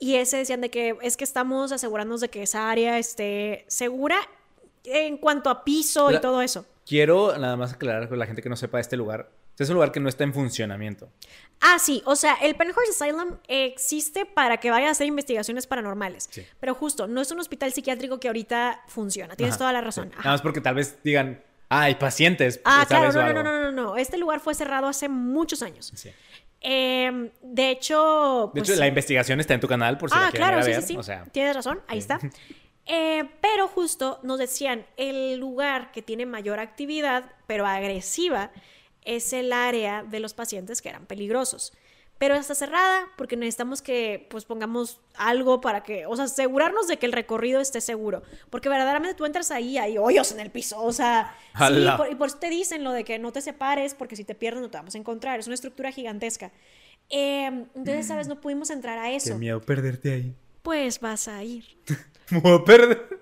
[0.00, 4.16] Y ese decían de que es que estamos asegurándonos de que esa área esté segura
[4.84, 6.64] en cuanto a piso y todo eso.
[6.86, 9.30] Quiero nada más aclarar con la gente que no sepa de este lugar.
[9.58, 11.10] Es un lugar que no está en funcionamiento.
[11.60, 16.28] Ah, sí, o sea, el Penhurst Asylum existe para que vaya a hacer investigaciones paranormales.
[16.30, 16.46] Sí.
[16.60, 19.34] Pero justo, no es un hospital psiquiátrico que ahorita funciona.
[19.34, 19.84] Tienes Ajá, toda la sí.
[19.84, 20.08] razón.
[20.12, 20.18] Ajá.
[20.18, 22.60] Nada más porque tal vez digan, ah, hay pacientes.
[22.64, 23.96] Ah, claro, no, no, no, no, no.
[23.96, 25.92] Este lugar fue cerrado hace muchos años.
[25.94, 26.10] Sí.
[26.60, 30.22] Eh, de hecho, De pues, hecho, la investigación está en tu canal por si ah,
[30.22, 30.82] la quieren claro, ir a sí, ver.
[30.82, 30.96] sí, sí.
[30.96, 32.20] O sea, Tienes razón, ahí está.
[32.90, 38.50] Eh, pero justo nos decían, el lugar que tiene mayor actividad, pero agresiva,
[39.04, 41.72] es el área de los pacientes que eran peligrosos.
[42.18, 46.96] Pero está cerrada porque necesitamos que pues pongamos algo para que, o sea, asegurarnos de
[46.96, 48.24] que el recorrido esté seguro.
[48.50, 52.26] Porque verdaderamente tú entras ahí, hay hoyos en el piso, o sea, sí, y por
[52.26, 54.78] eso te dicen lo de que no te separes porque si te pierdes no te
[54.78, 55.38] vamos a encontrar.
[55.38, 56.50] Es una estructura gigantesca.
[57.08, 58.26] Eh, entonces, ¿sabes?
[58.26, 59.38] No pudimos entrar a qué eso.
[59.38, 60.34] miedo perderte ahí.
[60.62, 61.64] Pues vas a ir.
[62.30, 63.17] Me voy a perder.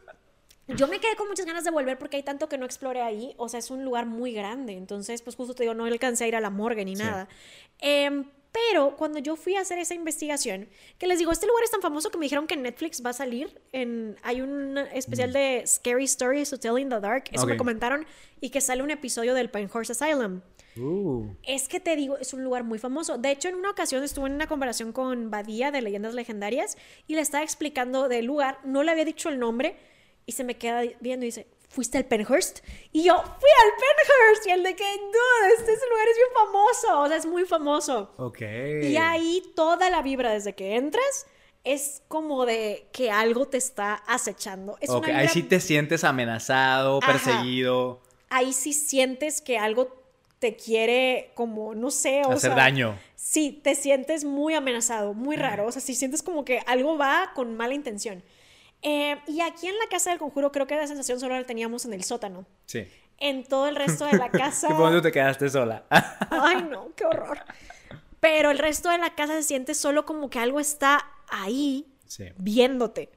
[0.69, 3.35] Yo me quedé con muchas ganas de volver porque hay tanto que no exploré ahí.
[3.37, 4.73] O sea, es un lugar muy grande.
[4.73, 7.03] Entonces, pues justo te digo, no alcancé a ir a la morgue ni Sí.
[7.03, 7.29] nada.
[7.79, 11.71] Em, pero cuando yo fui a hacer esa investigación, que les digo, este lugar es
[11.71, 13.61] tan famoso que me dijeron que Netflix va a salir.
[13.73, 17.25] En, hay un especial de Scary Stories to Tell in the Dark.
[17.33, 18.07] Eso me comentaron.
[18.41, 20.41] Y que sale un episodio del Pinehurst Asylum.
[20.79, 21.29] Uh.
[21.43, 23.19] Es que te digo, es un lugar muy famoso.
[23.19, 27.15] De hecho, en una ocasión estuve en una conversación con Badía de Leyendas Legendarias y
[27.15, 29.77] le estaba explicando del lugar, no le había dicho el nombre
[30.27, 32.59] y se me queda viendo y dice, ¿fuiste al Penhurst?
[32.93, 34.47] Y yo, fui al Penhurst.
[34.47, 38.13] Y el de que, no, este lugar es bien famoso, o sea, es muy famoso.
[38.19, 38.41] Ok.
[38.83, 41.27] Y ahí toda la vibra desde que entras
[41.65, 44.77] es como de que algo te está acechando.
[44.81, 47.13] Es una ahí sí te sientes amenazado, Ajá.
[47.13, 50.05] perseguido, Ahí sí sientes que algo
[50.41, 52.99] te quiere como, no sé, o hacer sea, daño.
[53.15, 55.67] Sí, te sientes muy amenazado, muy raro.
[55.67, 58.23] O sea, si sientes como que algo va con mala intención.
[58.89, 61.85] Eh, y aquí en la casa del conjuro creo que la sensación solo la teníamos
[61.87, 62.47] en el sótano.
[62.67, 62.87] Sí.
[63.19, 64.69] En todo el resto de la casa...
[64.69, 65.87] ¿Y por dónde te quedaste sola?
[65.91, 67.41] Ay, no, qué horror.
[68.21, 72.27] Pero el resto de la casa se siente solo como que algo está ahí sí.
[72.37, 73.11] viéndote.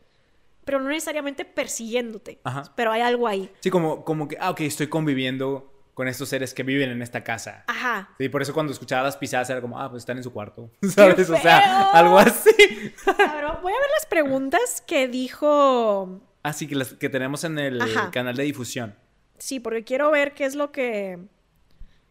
[0.66, 2.40] Pero no necesariamente persiguiéndote.
[2.44, 2.74] Ajá.
[2.76, 3.52] Pero hay algo ahí.
[3.60, 5.69] Sí, como, como que, ah, ok, estoy conviviendo
[6.00, 7.66] con estos seres que viven en esta casa.
[7.68, 8.08] Ajá.
[8.18, 10.72] Sí, por eso cuando escuchaba las pisadas era como, ah, pues están en su cuarto.
[10.82, 11.30] ¿Sabes?
[11.30, 12.94] O sea, algo así.
[13.04, 17.82] Cabrón, voy a ver las preguntas que dijo Así que las que tenemos en el
[17.82, 18.12] Ajá.
[18.12, 18.96] canal de difusión.
[19.40, 21.20] Sí, porque quiero ver qué es lo que.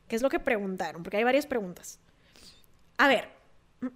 [0.07, 1.99] qué es lo que preguntaron, porque hay varias preguntas.
[2.99, 3.30] A ver.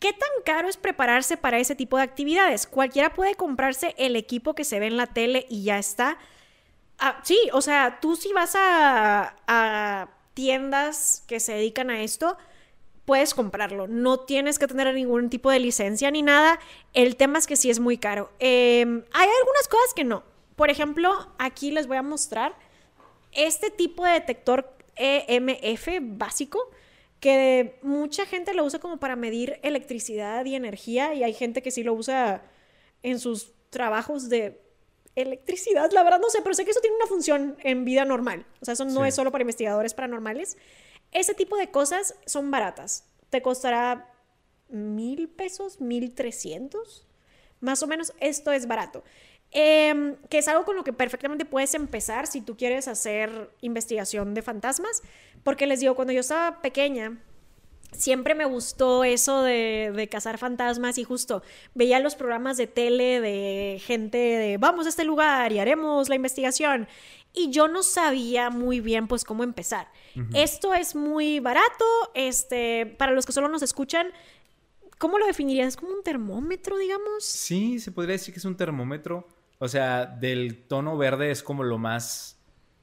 [0.00, 2.66] ¿Qué tan caro es prepararse para ese tipo de actividades?
[2.66, 6.18] Cualquiera puede comprarse el equipo que se ve en la tele y ya está.
[7.04, 12.38] Ah, sí, o sea, tú si vas a, tiendas que se dedican a esto,
[13.04, 13.88] puedes comprarlo.
[13.88, 16.60] No tienes que tener ningún tipo de licencia ni nada.
[16.94, 18.30] El tema es que sí es muy caro.
[18.38, 20.22] Eh, hay algunas cosas que no.
[20.54, 22.54] Por ejemplo, aquí les voy a mostrar
[23.32, 26.70] este tipo de detector EMF básico
[27.18, 31.72] que mucha gente lo usa como para medir electricidad y energía y hay gente que
[31.72, 32.42] sí lo usa
[33.02, 34.61] en sus trabajos de
[35.14, 38.46] electricidad, la verdad no sé, pero sé que eso tiene una función en vida normal.
[38.60, 39.08] O sea, eso no Sí.
[39.08, 40.56] es solo para investigadores paranormales.
[41.12, 43.04] Ese tipo de cosas son baratas.
[43.30, 44.10] Te costará
[44.68, 47.06] mil pesos, mil trescientos.
[47.60, 49.04] Más o menos esto es barato.
[49.50, 54.32] Em, que es algo con lo que perfectamente puedes empezar si tú quieres hacer investigación
[54.32, 55.02] de fantasmas.
[55.44, 57.22] Porque les digo, cuando yo estaba pequeña,
[57.92, 61.42] siempre me gustó eso de, de cazar fantasmas y justo
[61.74, 66.16] veía los programas de tele de gente de vamos a este lugar y haremos la
[66.16, 66.88] investigación.
[67.34, 69.88] Y yo no sabía muy bien pues cómo empezar.
[70.34, 71.84] Esto es muy barato,
[72.14, 74.08] este, para los que solo nos escuchan,
[74.98, 75.68] ¿cómo lo definirías?
[75.68, 77.24] ¿Es como un termómetro, digamos?
[77.24, 79.26] Sí, se podría decir que es un termómetro.
[79.58, 82.38] O sea, del tono verde es como lo más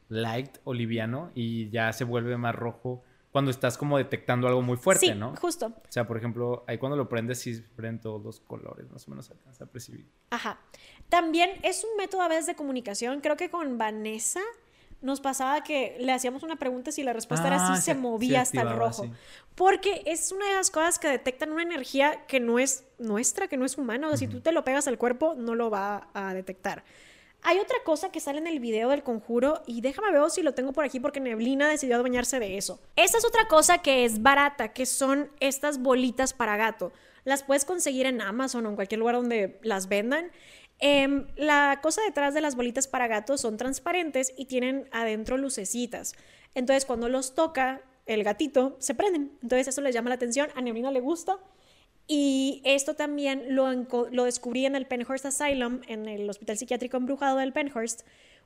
[0.07, 4.76] light o liviano y ya se vuelve más rojo cuando estás como detectando algo muy
[4.78, 5.36] fuerte, sí, ¿no?
[5.36, 5.68] justo.
[5.68, 9.12] O sea, por ejemplo, ahí cuando lo prendes, sí prenden todos los colores, más o
[9.12, 10.08] menos alcanza a percibir.
[10.32, 10.60] Ajá.
[11.10, 13.22] También es un método a veces de comunicación.
[13.22, 14.42] Creo que con Vanessa
[15.02, 17.96] nos pasaba que le hacíamos una pregunta si la respuesta era Ah, sí, se se-
[17.96, 19.04] movía se hasta el rojo.
[19.04, 19.12] sí.
[19.56, 23.58] Porque es una de las cosas que detectan una energía que no es nuestra, que
[23.58, 24.08] no es humana.
[24.08, 26.84] O sea, si tú te lo pegas al cuerpo, no lo va a detectar.
[27.42, 30.54] Hay otra cosa que sale en el video del conjuro y déjame ver si lo
[30.54, 32.82] tengo por aquí porque Neblina decidió adueñarse de eso.
[32.96, 36.92] Esta es otra cosa que es barata, que son estas bolitas para gato.
[37.24, 40.32] Las puedes conseguir en Amazon o en cualquier lugar donde las vendan.
[40.80, 46.14] Em, la cosa detrás de las bolitas para gatos son transparentes y tienen adentro lucecitas.
[46.56, 49.38] Entonces cuando los toca el gatito, se prenden.
[49.42, 50.50] Entonces eso les llama la atención.
[50.56, 51.38] A Neblina le gusta.
[52.12, 53.72] Y esto también lo,
[54.12, 58.01] lo descubrí en el Penhurst Asylum, en el hospital psiquiátrico embrujado del Penhurst,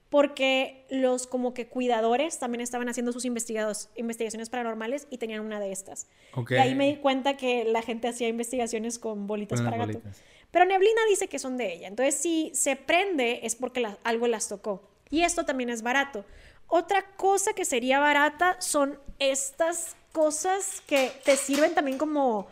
[0.10, 5.62] porque los como que cuidadores también estaban haciendo sus investigados, investigaciones paranormales y tenían una
[5.62, 6.08] de estas.
[6.50, 10.00] Y ahí me di cuenta que la gente hacía investigaciones con bolitas Con para gato.
[10.00, 10.22] bolitas.
[10.52, 11.88] Pero Neblina dice que son de ella.
[11.88, 14.84] Entonces, si se prende es porque la- algo las tocó.
[15.10, 16.26] Y esto también es barato.
[16.68, 22.48] Otra cosa que sería barata son estas cosas que te sirven también como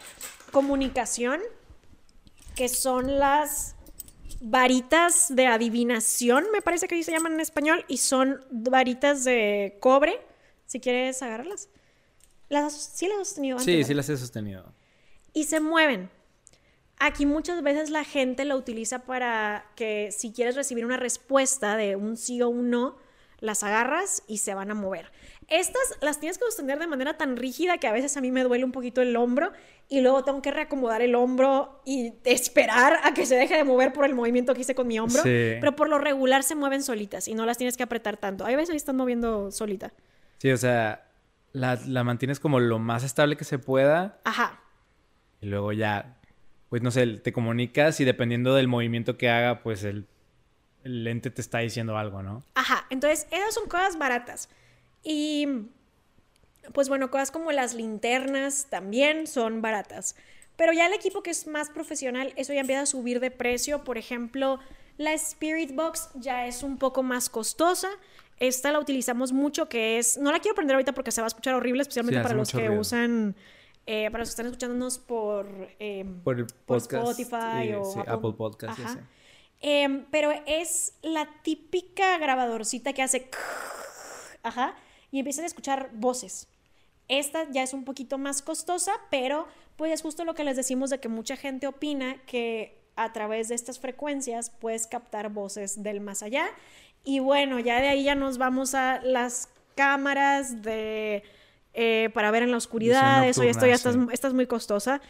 [0.51, 1.39] comunicación,
[2.55, 3.75] que son las
[4.41, 9.77] varitas de adivinación, me parece que así se llaman en español, y son varitas de
[9.79, 10.19] cobre,
[10.65, 11.69] si quieres agarrarlas.
[12.49, 13.65] Las, sí las has tenido antes.
[13.65, 13.87] Sí, ¿verdad?
[13.87, 14.65] sí las he sostenido.
[15.33, 16.09] y se mueven.
[16.99, 21.95] Aquí muchas veces la gente lo utiliza para que si quieres recibir una respuesta de
[21.95, 22.95] un sí o un no,
[23.39, 25.11] las agarras y se van a mover.
[25.51, 28.41] Estas las tienes que sostener de manera tan rígida que a veces a mí me
[28.41, 29.51] duele un poquito el hombro
[29.89, 33.91] y luego tengo que reacomodar el hombro y esperar a que se deje de mover
[33.91, 35.21] por el movimiento que hice con mi hombro.
[35.21, 35.57] Sí.
[35.59, 38.45] Pero por lo regular se mueven solitas y no las tienes que apretar tanto.
[38.45, 39.91] Hay veces que están moviendo solita.
[40.37, 41.09] Sí, o sea,
[41.51, 44.61] la, la mantienes como lo más estable que se pueda Ajá.
[45.41, 46.17] y luego ya,
[46.69, 50.07] pues no sé, te comunicas y dependiendo del movimiento que haga, pues el,
[50.85, 52.41] el lente te está diciendo algo, ¿no?
[52.55, 54.47] Ajá, entonces esas son cosas baratas.
[55.03, 55.47] Y
[56.73, 60.15] pues bueno, cosas como las linternas también son baratas.
[60.55, 63.83] Pero ya el equipo que es más profesional, eso ya empieza a subir de precio.
[63.83, 64.59] Por ejemplo,
[64.97, 67.87] la Spirit Box ya es un poco más costosa.
[68.37, 71.29] Esta la utilizamos mucho, que es, no la quiero prender ahorita porque se va a
[71.29, 72.81] escuchar horrible, especialmente Sí, para los que ruido.
[72.81, 73.35] usan,
[73.87, 75.47] eh, para los que están escuchándonos por,
[75.79, 76.93] eh, Por el por podcast.
[77.19, 78.13] Spotify y- o sí, Apple.
[78.13, 78.79] Apple, Podcast.
[78.79, 79.07] Ajá.
[79.61, 83.29] Em, pero es la típica grabadorcita que hace
[84.43, 84.75] ajá,
[85.11, 86.47] y empiezan a escuchar voces.
[87.07, 90.89] Esta ya es un poquito más costosa, pero pues es justo lo que les decimos
[90.89, 96.01] de que mucha gente opina que a través de estas frecuencias puedes captar voces del
[96.01, 96.45] más allá.
[97.03, 101.23] Y bueno, ya de ahí ya nos vamos a las cámaras de
[101.73, 103.27] eh, para ver en la oscuridad.
[103.27, 105.01] Eso ya esto ya está, es muy costosa.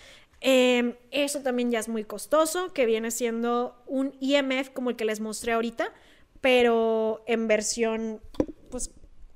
[0.41, 5.05] Eh, eso también ya es muy costoso, que viene siendo un IMF como el que
[5.05, 5.93] les mostré ahorita,
[6.39, 8.21] pero en versión,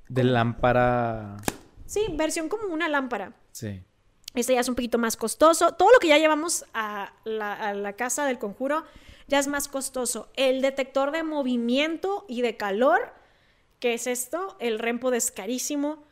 [0.08, 1.36] De lámpara.
[1.86, 3.32] sí, versión como una lámpara.
[3.52, 3.82] Sí.
[4.34, 5.72] Este ya es un poquito más costoso.
[5.72, 8.84] Todo lo que ya llevamos a la, a la casa del conjuro
[9.28, 10.30] ya es más costoso.
[10.36, 13.12] El detector de movimiento y de calor,
[13.80, 16.04] que es esto, el Rempo es carísimo.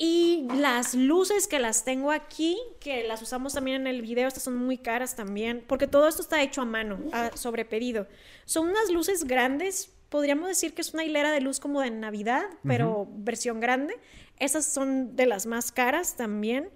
[0.00, 4.44] Y las luces que las tengo aquí, que las usamos también en el video, estas
[4.44, 8.06] son muy caras también, porque todo esto está hecho a mano, a- sobre pedido.
[8.44, 12.42] Son unas luces grandes, podríamos decir que es una hilera de luz como de Navidad,
[12.64, 13.94] pero versión grande.
[14.38, 16.70] Esas son de las más caras también.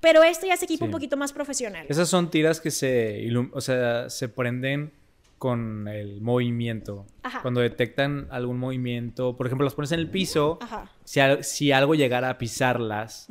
[0.00, 1.86] Pero este ya se equipa un poquito más profesional.
[1.88, 4.92] Esas son tiras que se, o sea, se prenden
[5.38, 7.06] con el movimiento.
[7.22, 7.40] Ajá.
[7.42, 10.90] Cuando detectan algún movimiento, por ejemplo, las pones en el piso, Ajá.
[11.04, 13.28] si, al- si algo llegara a pisarlas,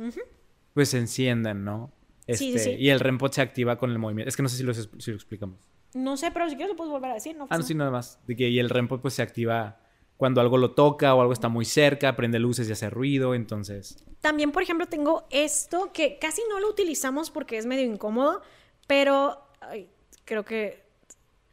[0.74, 1.92] pues se encienden, ¿no?
[2.26, 2.70] Sí, sí, Este, sí.
[2.78, 4.28] Y el REMPOD se activa con el movimiento.
[4.28, 5.58] Es que no sé si lo, si lo explicamos.
[5.94, 7.46] No sé, pero si quieres lo puedes volver a decir, ¿no?
[7.50, 8.18] Ah, no, sí, nada más.
[8.26, 9.78] De que, y el REMPOD pues se activa
[10.16, 14.04] cuando algo lo toca o algo está muy cerca, prende luces y hace ruido, entonces...
[14.20, 18.42] También, por ejemplo, tengo esto que casi no lo utilizamos porque es medio incómodo,
[18.86, 19.90] pero ay,
[20.24, 20.84] creo que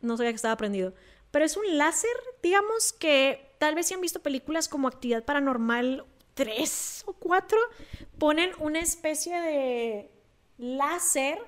[0.02, 0.94] no sabía que estaba prendido.
[1.32, 2.12] Pero es un láser,
[2.42, 7.58] digamos que tal vez si han visto películas como Actividad Paranormal 3 o 4,
[8.18, 10.12] ponen una especie de
[10.58, 11.40] láser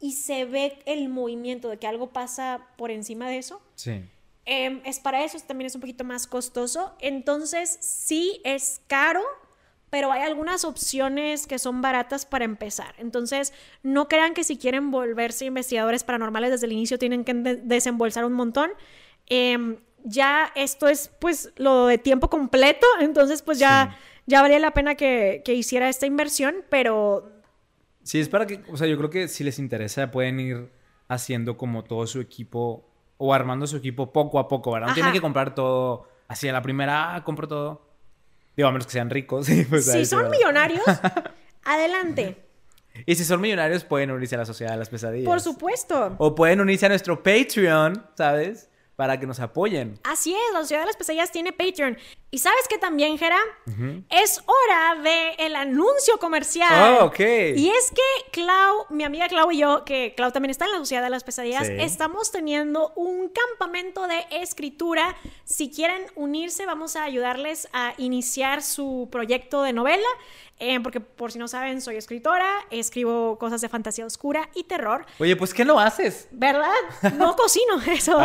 [0.00, 3.60] y se ve el movimiento de que algo pasa por encima de eso.
[3.74, 4.02] Sí.
[4.44, 6.94] Em, es para eso, también es un poquito más costoso.
[7.00, 9.22] Entonces, sí es caro,
[9.90, 12.94] pero hay algunas opciones que son baratas para empezar.
[12.98, 17.56] Entonces, no crean que si quieren volverse investigadores paranormales desde el inicio tienen que de-
[17.56, 18.70] desembolsar un montón.
[19.26, 24.70] Em, ya esto es pues lo de tiempo completo, entonces pues ya, ya valía la
[24.72, 27.32] pena que, que hiciera esta inversión, pero
[28.08, 30.72] Sí, es para que, o sea, yo creo que si les interesa pueden ir
[31.08, 32.88] haciendo como todo su equipo
[33.18, 34.86] o armando su equipo poco a poco, ¿verdad?
[34.86, 34.94] No Ajá.
[34.94, 37.86] tienen que comprar todo así a la primera, ah, compro todo.
[38.56, 39.46] Digo, a menos que sean ricos.
[39.68, 40.82] pues, si son millonarios,
[41.64, 42.46] adelante,
[43.04, 45.26] Y si son millonarios pueden unirse a la Sociedad de las Pesadillas.
[45.26, 46.14] por supuesto.
[46.16, 48.70] O pueden unirse a nuestro Patreon, ¿sabes?
[48.98, 50.00] Para que nos apoyen.
[50.02, 51.96] Así es, la Sociedad de las Pesadillas tiene Patreon.
[52.32, 53.38] Y sabes que también, Jera,
[54.10, 56.98] es hora de el anuncio comercial.
[57.00, 57.20] Oh, ok.
[57.20, 60.78] Y es que Clau, mi amiga Clau y yo, que Clau también está en la
[60.78, 61.74] Sociedad de las Pesadillas, Sí.
[61.78, 65.14] estamos teniendo un campamento de escritura.
[65.44, 70.08] Si quieren unirse, vamos a ayudarles a iniciar su proyecto de novela.
[70.58, 75.06] Eh, porque por si no saben, soy escritora, escribo cosas de fantasía oscura y terror.
[75.18, 76.28] Oye, pues ¿qué no haces?
[76.30, 76.72] ¿Verdad?
[77.16, 78.18] No cocino eso.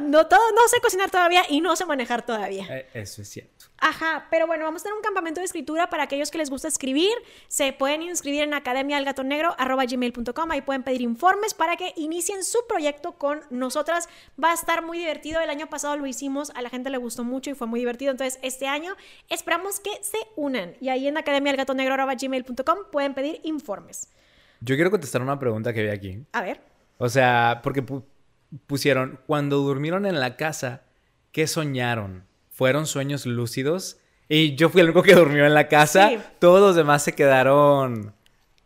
[0.00, 2.66] No, todo, no sé cocinar todavía y no sé manejar todavía.
[2.70, 3.66] Eh, eso es cierto.
[3.82, 6.68] Ajá, pero bueno, vamos a tener un campamento de escritura para aquellos que les gusta
[6.68, 7.12] escribir.
[7.48, 10.50] Se pueden inscribir en academialgatonegro.com.
[10.50, 14.08] Ahí pueden pedir informes para que inicien su proyecto con nosotras.
[14.42, 15.40] Va a estar muy divertido.
[15.40, 18.10] El año pasado lo hicimos, a la gente le gustó mucho y fue muy divertido.
[18.10, 18.94] Entonces, este año
[19.28, 20.74] esperamos que se unan.
[20.80, 24.08] Y ahí en academialgatonegro.com pueden pedir informes.
[24.60, 26.24] Yo quiero contestar una pregunta que vi aquí.
[26.32, 26.60] A ver.
[26.98, 28.04] O sea, porque pu-
[28.66, 30.82] pusieron, cuando durmieron en la casa,
[31.32, 32.28] ¿qué soñaron?
[32.60, 33.96] ¿Fueron sueños lúcidos?
[34.28, 36.10] Y yo fui el único que durmió en la casa.
[36.10, 36.18] Sí.
[36.40, 38.12] Todos los demás se quedaron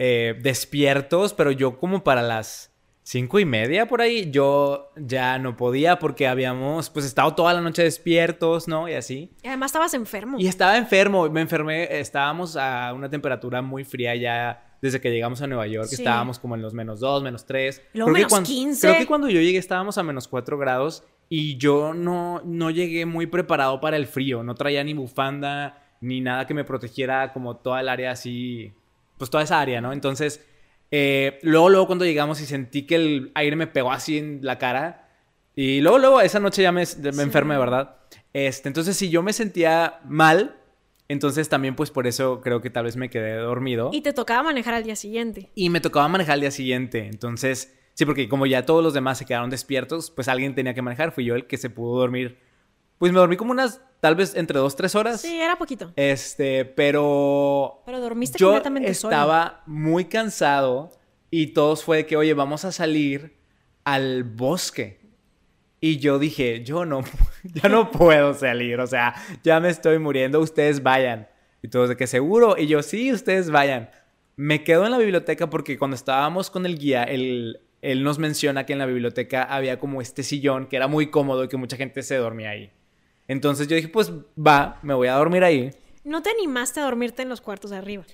[0.00, 2.72] eh, despiertos, pero yo como para las
[3.04, 7.60] cinco y media por ahí, yo ya no podía porque habíamos pues estado toda la
[7.60, 8.88] noche despiertos, ¿no?
[8.88, 9.30] Y así.
[9.44, 10.38] Y además estabas enfermo.
[10.40, 15.40] Y estaba enfermo, me enfermé, estábamos a una temperatura muy fría ya desde que llegamos
[15.40, 15.94] a Nueva York, Sí.
[15.94, 17.80] estábamos como en los menos 2, menos 3.
[17.94, 18.88] Y luego menos 15.
[18.88, 21.04] Creo que cuando yo llegué estábamos a menos 4 grados
[21.36, 26.20] y yo no, no llegué muy preparado para el frío, no traía ni bufanda ni
[26.20, 28.72] nada que me protegiera como toda el área así,
[29.18, 29.92] pues toda esa área, ¿no?
[29.92, 30.46] Entonces,
[30.92, 34.58] eh, luego, luego cuando llegamos y sentí que el aire me pegó así en la
[34.58, 35.08] cara
[35.56, 37.96] y luego, luego esa noche ya me, me enfermé, ¿verdad?
[38.32, 40.60] Este, entonces, si yo me sentía mal,
[41.08, 43.90] Entonces también pues por eso creo que tal vez me quedé dormido.
[43.92, 45.50] Y te tocaba manejar al día siguiente.
[45.56, 47.08] Y me tocaba manejar al día siguiente.
[47.08, 50.82] Entonces, sí, porque como ya todos los demás se quedaron despiertos, pues alguien tenía que
[50.82, 51.12] manejar.
[51.12, 52.38] Fui yo el que se pudo dormir.
[52.98, 55.20] Pues me dormí como unas, tal vez entre dos, tres horas.
[55.20, 55.92] Sí, era poquito.
[55.96, 57.82] Este, pero...
[57.86, 59.12] Pero dormiste yo completamente solo.
[59.12, 60.90] estaba muy cansado
[61.30, 63.36] y todos fue de que, oye, vamos a salir
[63.82, 65.00] al bosque.
[65.80, 67.02] Y yo dije, yo no,
[67.42, 71.28] ya no puedo salir, o sea, ya me estoy muriendo, ustedes vayan.
[71.60, 73.90] Y todos de que seguro, y yo, sí, ustedes vayan.
[74.36, 77.60] Me quedo en la biblioteca porque cuando estábamos con el guía, él,
[77.90, 81.44] él nos menciona que en la biblioteca había como este sillón que era muy cómodo
[81.44, 82.70] y que mucha gente se dormía ahí.
[83.28, 85.70] Entonces yo dije, pues va, me voy a dormir ahí.
[86.04, 88.04] ¿No te animaste a dormirte en los cuartos de arriba?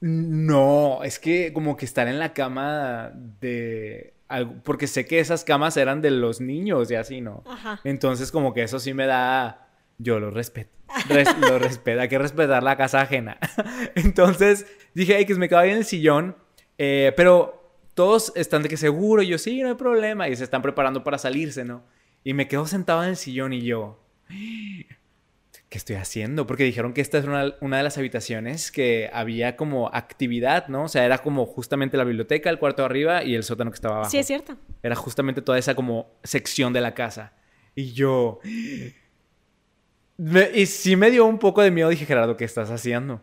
[0.00, 4.14] No, es que como que estar en la cama de...
[4.28, 7.42] algo- Porque sé que esas camas eran de los niños y así, ¿no?
[7.46, 7.80] Ajá.
[7.84, 9.68] Entonces como que eso sí me da...
[9.98, 10.70] Yo lo respeto.
[11.08, 12.00] Res- lo respeto.
[12.02, 13.38] Hay que respetar la casa ajena.
[13.94, 16.36] Entonces dije, ay, que me quedo ahí en el sillón.
[16.78, 17.65] eh, pero
[17.96, 19.22] todos están de que seguro.
[19.22, 20.28] Y yo, sí, no hay problema.
[20.28, 21.82] Y se están preparando para salirse, ¿no?
[22.22, 23.98] Y me quedo sentado en el sillón y yo...
[25.68, 26.46] ¿Qué estoy haciendo?
[26.46, 30.84] Porque dijeron que esta es una, una de las habitaciones que había como actividad, ¿no?
[30.84, 33.74] O sea, era como justamente la biblioteca, el cuarto de arriba y el sótano que
[33.74, 34.10] estaba abajo.
[34.10, 34.56] Sí, es cierto.
[34.84, 37.32] Era justamente toda esa como sección de la casa.
[37.74, 38.38] Y yo...
[40.18, 41.88] Me- y sí me dio un poco de miedo.
[41.88, 43.22] Dije, Gerardo, ¿qué estás haciendo?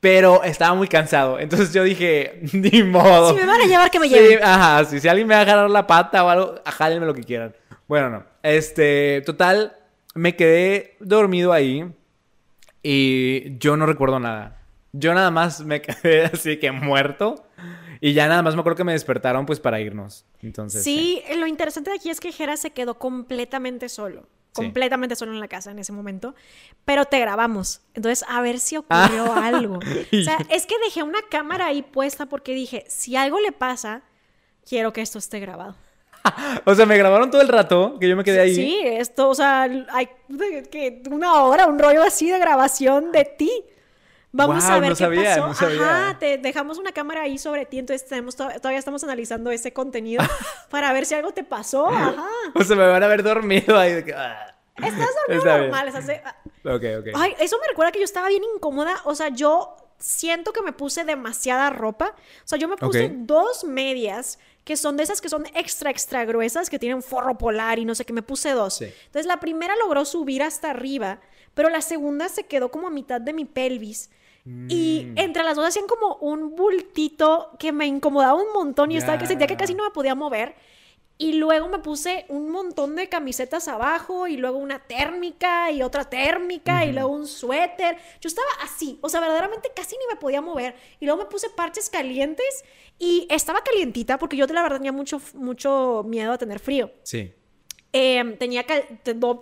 [0.00, 1.38] Pero estaba muy cansado.
[1.38, 3.30] Entonces yo dije, ni modo.
[3.30, 4.42] Si me van a llevar, que me Sí, lleven.
[4.42, 7.22] ajá, sí, si alguien me va a agarrar la pata o algo, jálenme lo que
[7.22, 7.54] quieran.
[7.86, 8.24] Bueno, no.
[8.42, 9.76] Este, total,
[10.14, 11.84] me quedé dormido ahí
[12.82, 14.56] y yo no recuerdo nada.
[14.92, 17.44] Yo nada más me quedé así que muerto
[18.00, 20.24] y ya nada más me acuerdo que me despertaron pues para irnos.
[20.42, 24.26] Entonces, Sí, lo interesante de aquí es que Jera se quedó completamente solo.
[24.52, 24.62] Sí.
[24.62, 26.34] Completamente solo en la casa en ese momento.
[26.84, 27.82] Pero te grabamos.
[27.94, 29.78] Entonces, a ver si ocurrió algo.
[30.12, 34.02] O sea, es que dejé una cámara ahí puesta porque dije, si algo le pasa,
[34.68, 35.76] quiero que esto esté grabado.
[36.64, 38.54] O sea, me grabaron todo el rato que yo me quedé ahí.
[38.54, 40.08] Sí, esto, o sea, hay
[40.70, 43.50] que una hora, un rollo así de grabación de ti.
[44.32, 45.46] Vamos a ver no qué sabía, pasó.
[45.48, 46.04] no sabía.
[46.06, 50.22] Ajá, te dejamos una cámara ahí sobre ti, entonces tenemos todavía estamos analizando ese contenido
[50.70, 51.88] para ver si algo te pasó.
[51.88, 52.26] Ajá.
[52.54, 53.94] O sea, me van a ver dormido ahí.
[53.94, 54.54] de que, ah.
[54.76, 55.92] Estás dormido Está normal,
[56.24, 56.36] ah.
[56.64, 57.06] Ok, ok.
[57.14, 59.00] Ay, eso me recuerda que yo estaba bien incómoda.
[59.04, 62.14] O sea, yo siento que me puse demasiada ropa.
[62.44, 66.24] O sea, yo me puse dos medias que son de esas que son extra, extra
[66.24, 68.12] gruesas, que tienen forro polar y no sé qué.
[68.12, 68.76] Me puse dos.
[68.76, 68.84] Sí.
[69.06, 71.20] Entonces, la primera logró subir hasta arriba,
[71.54, 74.10] pero la segunda se quedó como a mitad de mi pelvis.
[74.46, 75.18] Y Mm.
[75.18, 79.26] entre las dos hacían como un bultito que me incomodaba un montón y estaba que
[79.26, 80.54] sentía que casi no me podía mover.
[81.18, 86.08] Y luego me puse un montón de camisetas abajo y luego una térmica y otra
[86.08, 87.98] térmica y luego un suéter.
[88.22, 90.74] Yo estaba así, o sea, verdaderamente casi ni me podía mover.
[90.98, 92.64] Y luego me puse parches calientes
[92.98, 96.90] y estaba calientita porque yo la verdad tenía mucho, mucho miedo a tener frío.
[97.02, 97.34] Sí.
[97.92, 98.86] Eh, tenía cal-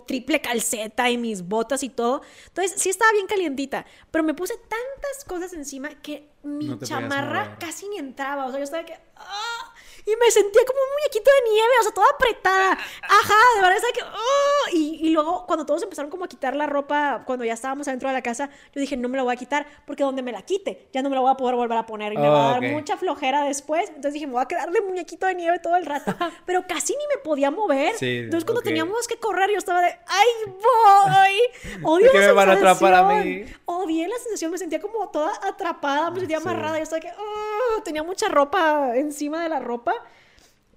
[0.07, 2.21] triple calceta y mis botas y todo.
[2.47, 3.85] Entonces, sí estaba bien calientita.
[4.09, 8.45] Pero me puse tantas cosas encima que mi No chamarra casi ni entraba.
[8.47, 8.93] O sea, yo estaba que.
[9.15, 9.68] ¡ah!
[10.05, 12.71] Y me sentía como un muñequito de nieve, o sea, toda apretada.
[12.73, 14.01] Ajá, de verdad, que.
[14.01, 14.69] ¡ah!
[14.73, 18.09] Y, y luego, cuando todos empezaron como a quitar la ropa, cuando ya estábamos adentro
[18.09, 20.41] de la casa, yo dije, no me la voy a quitar, porque donde me la
[20.41, 22.13] quite, ya no me la voy a poder volver a poner.
[22.13, 23.87] Y me va a Oh, dar mucha flojera después.
[23.89, 26.15] Entonces dije, me voy a quedar de muñequito de nieve todo el rato.
[26.45, 27.95] Pero casi ni me podía mover.
[27.97, 31.83] Sí, Entonces, cuando teníamos que correr, yo estaba de, ¡ay, voy!
[31.83, 33.45] Odio ¿De qué la me van a atrapar a mí?
[33.65, 36.47] Odié la sensación, me sentía como toda atrapada, me sentía Sí.
[36.47, 36.77] amarrada.
[36.77, 37.81] Yo estaba que, ¡ah!
[37.83, 39.88] tenía mucha ropa encima de la ropa.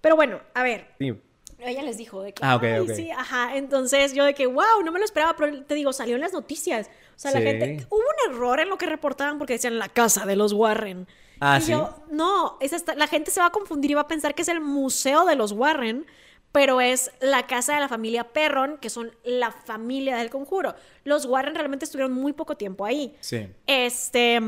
[0.00, 1.12] Pero bueno, a ver, Sí.
[1.58, 2.90] ella les dijo de que, Ah, ok, "Ay, ok.
[2.94, 3.56] sí, ajá.
[3.56, 6.32] Entonces yo de que, wow, no me lo esperaba, pero te digo, salió en las
[6.32, 6.88] noticias.
[7.14, 10.26] O sea, la gente, hubo un error en lo que reportaban porque decían la casa
[10.26, 11.06] de los Warren.
[11.40, 11.70] Ah, y ¿sí?
[11.72, 14.48] yo, no, es la gente se va a confundir y va a pensar que es
[14.48, 16.06] el museo de los Warren,
[16.52, 20.74] pero es la casa de la familia Perron, que son la familia del conjuro.
[21.04, 23.16] Los Warren realmente estuvieron muy poco tiempo ahí.
[23.20, 23.48] Sí.
[23.66, 24.40] Este,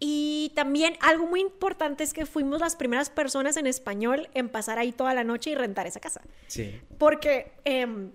[0.00, 4.78] y también algo muy importante es que fuimos las primeras personas en español en pasar
[4.78, 6.20] ahí toda la noche y rentar esa casa.
[6.46, 6.80] Sí.
[6.98, 8.10] Porque em,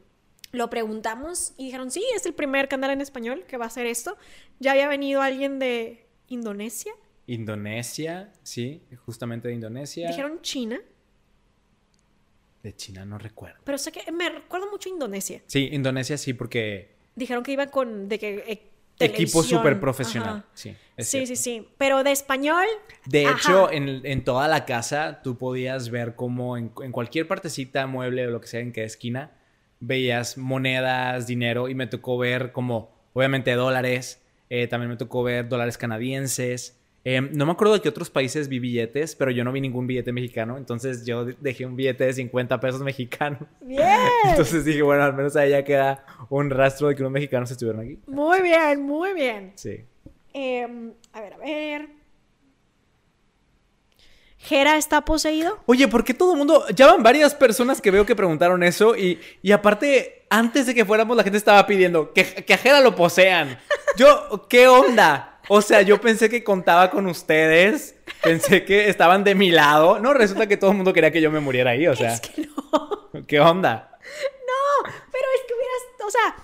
[0.51, 3.85] lo preguntamos y dijeron, sí, es el primer canal en español que va a hacer
[3.85, 4.17] esto.
[4.59, 6.91] Ya había venido alguien de Indonesia.
[7.27, 10.07] Indonesia, sí, justamente de Indonesia.
[10.09, 10.79] Dijeron China,
[12.63, 13.61] De China no recuerdo.
[13.63, 15.41] pero sé que me recuerdo mucho Indonesia.
[15.47, 18.69] Sí, Indonesia sí, porque Dijeron que iban con de que
[19.05, 20.43] equipo súper profesional.
[20.53, 21.69] Sí, Sí, sí, sí.
[21.77, 22.65] Pero de español.
[23.05, 23.37] De ajá.
[23.37, 28.27] hecho, en, en toda la casa tú podías ver como en, en cualquier partecita, mueble
[28.27, 29.31] o lo que sea, en qué esquina,
[29.79, 35.47] veías monedas, dinero y me tocó ver como, obviamente, dólares, eh, también me tocó ver
[35.47, 36.78] dólares canadienses.
[37.05, 39.87] Eh, no me acuerdo de qué otros países vi billetes, pero yo no vi ningún
[39.87, 40.57] billete mexicano.
[40.57, 43.39] Entonces yo dejé un billete de 50 pesos mexicanos.
[43.61, 43.99] Bien.
[44.25, 47.81] Entonces dije, bueno, al menos ahí ya queda un rastro de que unos mexicanos estuvieron
[47.81, 47.99] aquí.
[48.07, 49.53] Muy bien, muy bien.
[49.55, 49.85] Sí.
[50.33, 51.89] Em, a ver, a ver.
[54.37, 55.59] ¿Jera está poseído?
[55.65, 56.65] Oye, ¿por qué todo el mundo...
[56.73, 60.85] Ya van varias personas que veo que preguntaron eso y, y aparte, antes de que
[60.85, 63.59] fuéramos, la gente estaba pidiendo que, que a Jera lo posean.
[63.97, 65.28] Yo, ¿qué onda?
[65.49, 69.99] O sea, yo pensé que contaba con ustedes, pensé que estaban de mi lado.
[69.99, 72.21] No, resulta que todo el mundo quería que yo me muriera ahí, o sea, Es
[72.21, 73.25] que no.
[73.27, 73.91] ¿qué onda?
[74.01, 76.35] No, pero es que hubieras, o sea,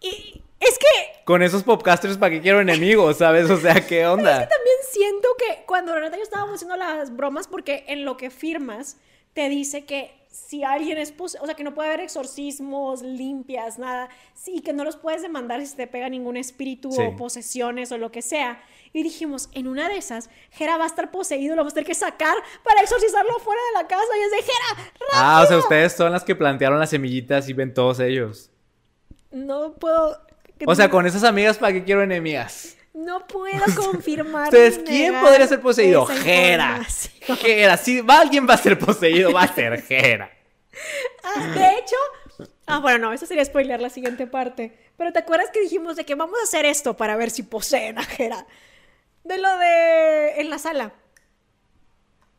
[0.00, 0.86] y- es que
[1.24, 3.48] Con esos podcasters, ¿para qué quiero enemigos, sabes?
[3.50, 4.32] O sea, ¿qué onda?
[4.48, 8.30] también siento que cuando Renata y yo estábamos haciendo las bromas, porque en lo que
[8.30, 8.96] firmas
[9.34, 10.10] te dice que
[10.46, 14.84] si alguien es o sea, que no puede haber exorcismos, limpias, nada, sí, que no
[14.84, 17.02] los puedes demandar si te pega ningún espíritu Sí.
[17.02, 18.62] o posesiones o lo que sea.
[18.92, 21.86] Y dijimos, en una de esas, Jera va a estar poseído, lo vamos a tener
[21.86, 22.34] que sacar
[22.64, 24.04] para exorcizarlo fuera de la casa.
[24.16, 27.52] Y es de Jera, Ah, o sea, ustedes son las que plantearon las semillitas y
[27.52, 28.50] ven todos ellos.
[29.30, 30.18] no puedo.
[30.66, 32.77] O sea, con esas amigas, ¿para qué quiero enemigas?
[33.04, 34.52] No puedo confirmar.
[34.52, 36.04] Ni ¿quién podría ser poseído?
[36.06, 36.84] Jera.
[37.40, 37.76] Jera.
[37.76, 40.30] Si va- alguien va a ser poseído, va a ser Jera.
[41.22, 44.76] Ah, de hecho, ah, bueno, no, eso sería spoilear la siguiente parte.
[44.96, 47.98] Pero ¿te acuerdas que dijimos de que vamos a hacer esto para ver si poseen
[47.98, 48.46] a Jera?
[49.24, 50.92] De lo de en la sala.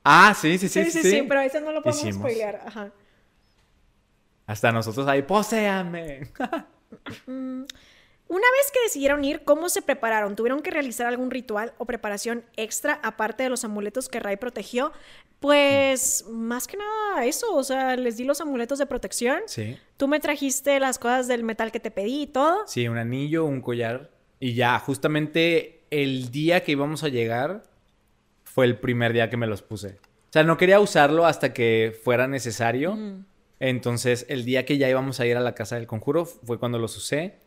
[0.03, 1.01] Ah, sí, sí, sí, Sí, sí.
[1.01, 2.20] sí, sí, pero eso no lo podemos Hicimos.
[2.22, 2.62] spoilear.
[2.66, 2.91] Ajá.
[4.47, 6.32] Hasta nosotros ahí, poséame.
[8.30, 10.36] Una vez que decidieron ir, ¿cómo se prepararon?
[10.36, 14.93] ¿Tuvieron que realizar algún ritual o preparación extra aparte de los amuletos que Ray protegió?
[15.39, 19.41] Pues más que nada eso, o sea, les di los amuletos de protección.
[19.47, 19.77] sí.
[19.97, 22.67] Tú me trajiste las cosas del metal que te pedí y todo.
[22.67, 24.11] Sí, un anillo, un collar.
[24.39, 27.63] Y ya, justamente el día que íbamos a llegar
[28.43, 29.97] fue el primer día que me los puse.
[30.30, 32.97] O sea, no quería usarlo hasta que fuera necesario.
[33.59, 36.77] Entonces, el día que ya íbamos a ir a la casa del conjuro fue cuando
[36.77, 37.39] los usé.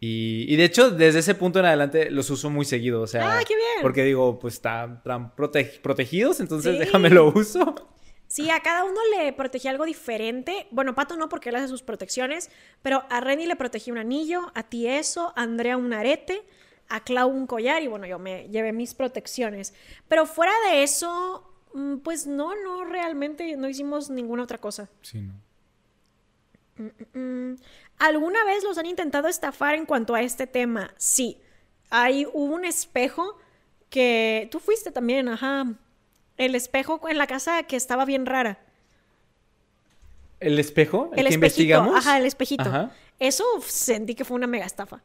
[0.00, 3.00] Y, y de hecho, desde ese punto en adelante los uso muy seguido.
[3.00, 3.68] O sea, ¡Ah, qué bien!
[3.82, 6.78] porque digo, pues están, prote- protegidos, entonces Sí.
[6.78, 7.74] déjame lo uso.
[8.28, 10.66] Sí, a cada uno le protegí algo diferente.
[10.72, 12.50] Bueno, Pato no porque él hace sus protecciones,
[12.82, 16.42] pero a Renny le protegí un anillo, a ti eso, a Andrea un arete,
[16.88, 19.74] a Clau un collar y bueno, yo me llevé mis protecciones.
[20.08, 24.90] Pero fuera de eso, mm, pues no, no, realmente no hicimos ninguna otra cosa.
[25.02, 25.32] Sí, no.
[27.14, 27.54] Mm,
[27.98, 30.92] ¿Alguna vez los han intentado estafar en cuanto a este tema?
[30.96, 31.40] Sí.
[31.90, 33.38] Hay hubo un espejo
[33.90, 35.66] que tú fuiste también, ajá.
[36.36, 38.58] El espejo en la casa que estaba bien rara.
[40.40, 41.10] ¿El espejo?
[41.12, 41.96] ¿El, El que espejito, investigamos?
[41.96, 42.64] ajá, el espejito.
[42.68, 42.90] Ajá.
[43.18, 45.02] Eso sentí que fue una mega estafa.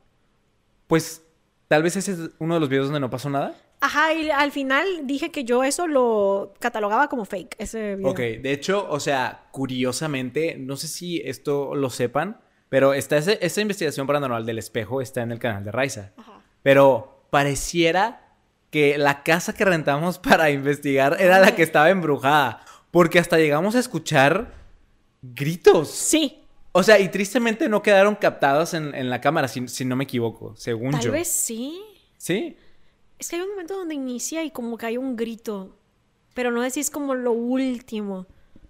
[0.87, 1.23] Pues
[1.69, 3.55] tal vez ese es uno de los videos donde no pasó nada.
[3.79, 8.11] Ajá, y al final dije que yo eso lo catalogaba como fake, ese video.
[8.11, 12.41] Ok, de hecho, o sea, curiosamente, no sé si esto lo sepan,
[12.71, 16.13] pero está ese- esta investigación paranormal del espejo está en el canal de Raiza.
[16.15, 16.41] Ajá.
[16.63, 18.29] Pero pareciera
[18.69, 23.75] que la casa que rentamos para investigar era la que estaba embrujada, porque hasta llegamos
[23.75, 24.53] a escuchar
[25.21, 25.89] gritos.
[25.91, 26.37] Sí,
[26.71, 30.05] O sea, y tristemente no quedaron captados en, en la cámara, si, si no me
[30.05, 31.11] equivoco, según tal yo.
[31.11, 31.81] vez sí.
[32.17, 32.55] Sí.
[33.19, 35.75] Es que hay un momento donde inicia y como que hay un grito,
[36.33, 38.25] pero no decís como lo último.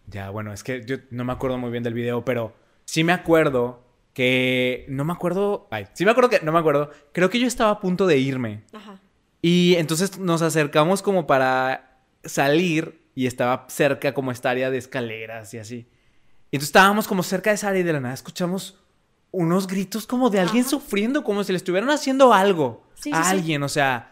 [0.08, 2.54] Ya, bueno, es que yo no me acuerdo muy bien del video, pero
[2.86, 3.84] sí me acuerdo
[4.14, 4.86] que.
[4.90, 5.68] No me acuerdo.
[5.72, 6.40] Ay, sí me acuerdo que.
[6.42, 6.90] No me acuerdo.
[7.14, 8.64] Creo que yo estaba a punto de irme.
[8.74, 9.00] Ajá.
[9.42, 15.54] Y entonces nos acercamos como para salir y estaba cerca como esta área de escaleras
[15.54, 15.76] y así.
[16.52, 18.78] Y entonces estábamos como cerca de esa área y de la nada escuchamos
[19.32, 20.70] unos gritos como de alguien Ajá.
[20.72, 23.36] sufriendo, como si le estuvieran haciendo algo Sí, a sí, sí.
[23.38, 24.08] alguien, o sea.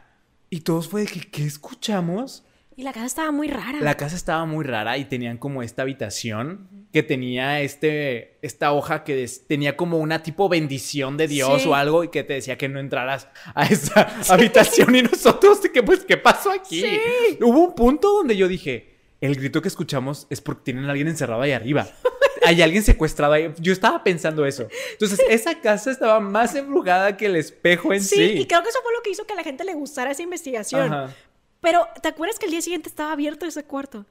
[0.49, 2.43] Y todos fue de que, ¿qué escuchamos?
[2.75, 3.79] Y la casa estaba muy rara.
[3.81, 9.03] La casa estaba muy rara y tenían como esta habitación que tenía este, esta hoja
[9.03, 11.69] que des- tenía como una tipo bendición de Dios Sí.
[11.69, 15.83] o algo y que te decía que no entraras a esa habitación y nosotros, que
[15.83, 16.81] pues, ¿qué pasó aquí?
[16.81, 17.37] Sí.
[17.41, 21.07] Hubo un punto donde yo dije, el grito que escuchamos es porque tienen a alguien
[21.07, 21.87] encerrado ahí arriba.
[22.45, 23.53] Hay alguien secuestrado ahí.
[23.59, 24.67] Yo estaba pensando eso.
[24.93, 28.15] Entonces, esa casa estaba más embrujada que el espejo en sí.
[28.15, 30.11] sí, y creo que eso fue lo que hizo que a la gente le gustara
[30.11, 30.91] esa investigación.
[30.93, 31.13] Ajá.
[31.59, 34.05] Pero, ¿te acuerdas que el día siguiente estaba abierto ese cuarto?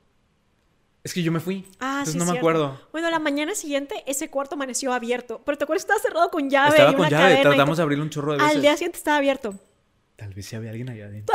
[1.09, 1.65] Es que yo me fui.
[1.81, 2.49] Ah, entonces sí, no me cierto.
[2.49, 2.81] acuerdo.
[2.93, 5.41] Bueno, la mañana siguiente ese cuarto amaneció abierto.
[5.45, 7.77] Pero te acuerdas que estaba cerrado con llave Estaba y con una llave, cadena tratamos
[7.77, 7.83] de todo?
[7.85, 8.55] abrirle un chorro de veces.
[8.57, 9.55] Al día siguiente estaba abierto.
[10.17, 11.35] Tal vez sí había alguien allá adentro.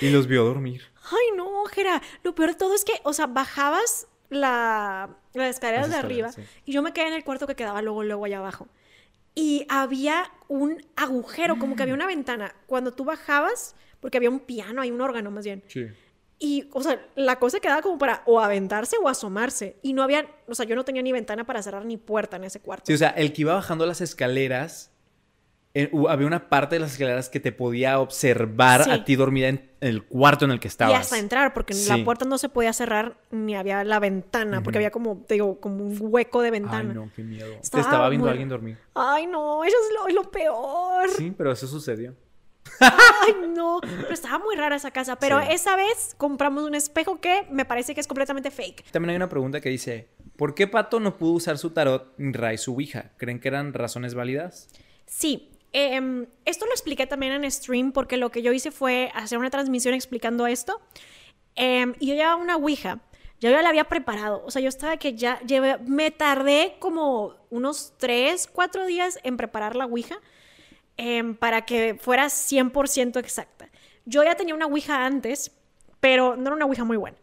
[0.00, 0.82] Y los vio dormir.
[1.10, 2.00] Ay, no, Jera.
[2.22, 6.30] Lo peor de todo es que, o sea, bajabas la, las escaleras Las de arriba
[6.64, 8.68] y yo me quedé en el cuarto que quedaba luego, luego allá abajo.
[9.34, 12.54] y había un agujero, como que había una ventana.
[12.66, 15.64] Cuando tú bajabas, porque había un piano, hay un órgano más bien.
[15.68, 15.86] Sí.
[16.38, 19.76] Y, o sea, la cosa quedaba como para o aventarse o asomarse.
[19.82, 22.44] Y no había, o sea, yo no tenía ni ventana para cerrar ni puerta en
[22.44, 22.84] ese cuarto.
[22.86, 24.90] Sí, o sea, el que iba bajando las escaleras,
[25.76, 28.90] eh, había una parte de las escaleras que te podía observar Sí.
[28.90, 30.92] a ti dormida en el cuarto en el que estabas.
[30.92, 31.88] Y hasta entrar, porque Sí.
[31.88, 35.60] la puerta no se podía cerrar ni había la ventana, porque había como, te digo,
[35.60, 36.94] como un hueco de Ay, ventana.
[36.94, 37.54] no, qué miedo.
[37.70, 38.78] Te Estaba viendo muy- a alguien dormir.
[38.94, 41.08] Ay, no, eso es lo, es lo peor.
[41.10, 42.14] Sí, pero eso sucedió.
[42.80, 43.80] Ay, no.
[43.80, 45.16] Pero estaba muy rara esa casa.
[45.16, 45.48] Pero Sí.
[45.50, 48.90] esa vez compramos un espejo que me parece que es completamente fake.
[48.90, 52.32] También hay una pregunta que dice, ¿por qué Pato no pudo usar su tarot ni
[52.32, 53.12] Ray su Ouija?
[53.16, 54.68] ¿Creen que eran razones válidas?
[55.06, 55.50] Sí.
[55.76, 59.50] em, esto lo expliqué también en stream porque lo que yo hice fue hacer una
[59.50, 60.80] transmisión explicando esto.
[61.56, 63.00] Em, y yo llevaba una Ouija.
[63.40, 64.42] Yo ya la había preparado.
[64.46, 69.36] O sea, yo estaba que ya llevé, me tardé como unos 3, 4 días en
[69.36, 70.16] preparar la Ouija
[70.96, 73.68] em, para que fuera 100% exacta.
[74.04, 75.52] Yo ya tenía una Ouija antes,
[76.00, 77.18] pero no era una Ouija muy buena.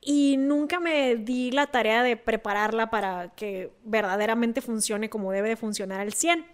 [0.00, 5.56] Y nunca me di la tarea de prepararla para que verdaderamente funcione como debe de
[5.56, 6.44] funcionar al 100.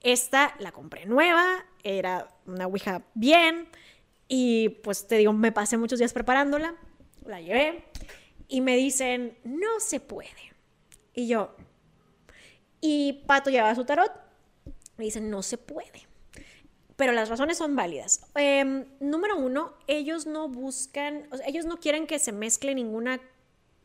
[0.00, 3.68] Esta la compré nueva, era una Ouija bien,
[4.28, 6.74] y pues te digo, me pasé muchos días preparándola,
[7.24, 7.84] la llevé,
[8.48, 10.30] y me dicen, no se puede.
[11.14, 11.54] Y yo,
[12.80, 14.12] y Pato llevaba su tarot,
[14.96, 16.06] me dicen, no se puede.
[16.96, 18.26] Pero las razones son válidas.
[18.34, 23.20] Em, número uno, ellos no buscan, o sea, ellos no quieren que se mezcle ninguna,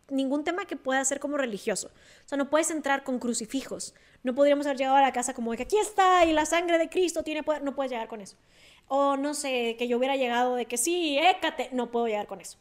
[0.10, 1.88] ningún tema que pueda ser como religioso.
[2.26, 3.94] O sea, no puedes entrar con crucifijos.
[4.24, 6.78] No podríamos haber llegado a la casa como de que aquí está y la sangre
[6.78, 7.64] de Cristo tiene poder.
[7.64, 8.38] No puedes llegar con eso.
[8.88, 11.70] O no sé, que yo hubiera llegado de que sí, écate.
[11.74, 12.58] No puedo llegar con eso.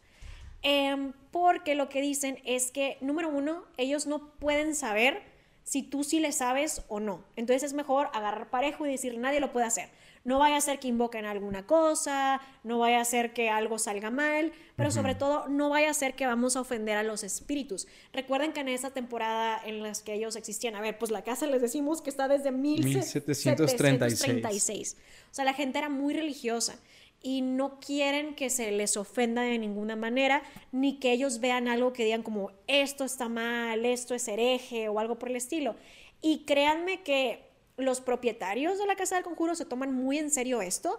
[0.62, 5.22] Em, porque lo que dicen es que, número uno, ellos no pueden saber
[5.64, 7.24] si tú sí le sabes o no.
[7.36, 9.88] Entonces es mejor agarrar parejo y decir, nadie lo puede hacer.
[10.22, 14.10] No vaya a ser que invoquen alguna cosa, no vaya a ser que algo salga
[14.10, 17.88] mal, pero sobre todo no vaya a ser que vamos a ofender a los espíritus.
[18.12, 21.46] Recuerden que en esa temporada en las que ellos existían, a ver, pues la casa
[21.46, 23.46] les decimos que está desde 1736.
[23.46, 24.96] 1736.
[25.30, 26.78] O sea, la gente era muy religiosa
[27.22, 30.42] y no quieren que se les ofenda de ninguna manera,
[30.72, 34.98] ni que ellos vean algo que digan como esto está mal, esto es hereje o
[34.98, 35.76] algo por el estilo.
[36.22, 40.62] Y créanme que los propietarios de la Casa del Conjuro se toman muy en serio
[40.62, 40.98] esto,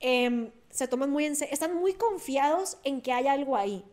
[0.00, 3.84] em, se toman muy en serio, están muy confiados en que hay algo ahí.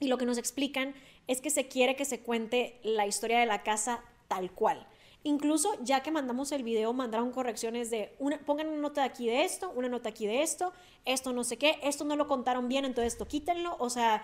[0.00, 0.94] Y lo que nos explican
[1.26, 4.86] es que se quiere que se cuente la historia de la casa tal cual.
[5.26, 9.42] Incluso ya que mandamos el video, mandaron correcciones de una, pongan una nota aquí de
[9.44, 10.72] esto, una nota aquí de esto,
[11.06, 13.74] esto no sé qué, esto no lo contaron bien, entonces esto quítenlo.
[13.78, 14.22] O sea,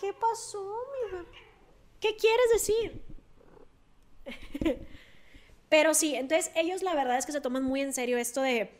[0.00, 0.60] ¿qué pasó,
[1.04, 1.28] mi bebé?
[2.00, 3.02] ¿Qué quieres decir?
[5.68, 8.70] Pero sí, entonces ellos la verdad es que se toman muy en serio esto de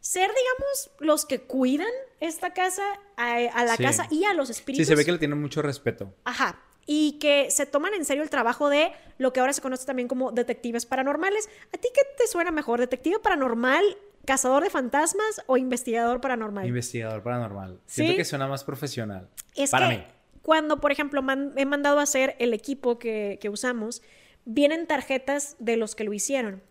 [0.00, 1.88] ser, digamos, los que cuidan
[2.20, 2.82] esta casa,
[3.16, 3.82] a, a la Sí.
[3.82, 4.86] casa y a los Sí, espíritus.
[4.88, 6.12] se ve que le tienen mucho respeto.
[6.24, 6.60] Ajá.
[6.86, 10.08] Y que se toman en serio el trabajo de lo que ahora se conoce también
[10.08, 11.48] como detectives paranormales.
[11.72, 12.80] ¿A ti qué te suena mejor?
[12.80, 13.84] ¿Detective paranormal,
[14.24, 16.66] cazador de fantasmas o investigador paranormal?
[16.66, 17.78] Investigador paranormal.
[17.86, 19.28] Siento que suena más profesional.
[19.54, 20.04] Es para que mí.
[20.42, 24.02] cuando, por ejemplo, man- he mandado a hacer el equipo que, que usamos,
[24.44, 26.62] vienen tarjetas de los que lo hicieron.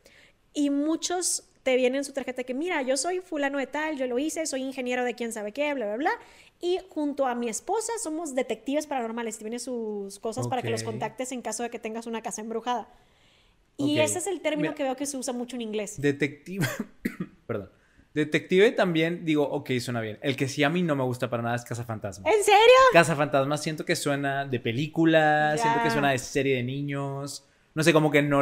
[0.53, 4.19] Y muchos te vienen su tarjeta que, mira, yo soy fulano de tal, yo lo
[4.19, 6.11] hice, soy ingeniero de quién sabe qué, bla, bla, bla.
[6.61, 9.37] Y junto a mi esposa somos detectives paranormales.
[9.37, 12.41] Te vienen sus cosas para que los contactes en caso de que tengas una casa
[12.41, 12.87] embrujada.
[13.77, 14.05] Y Ok.
[14.05, 14.75] ese es el término Mira.
[14.75, 15.99] que veo que se usa mucho en inglés.
[15.99, 16.65] Detective.
[17.47, 17.71] Perdón.
[18.13, 20.19] Detective también digo, ok, suena bien.
[20.21, 22.31] El que sí a mí no me gusta para nada es Cazafantasmas.
[22.31, 22.59] ¿En serio?
[22.93, 27.45] Cazafantasmas siento que suena de película, siento que suena de serie de niños.
[27.73, 28.41] No sé, como que no.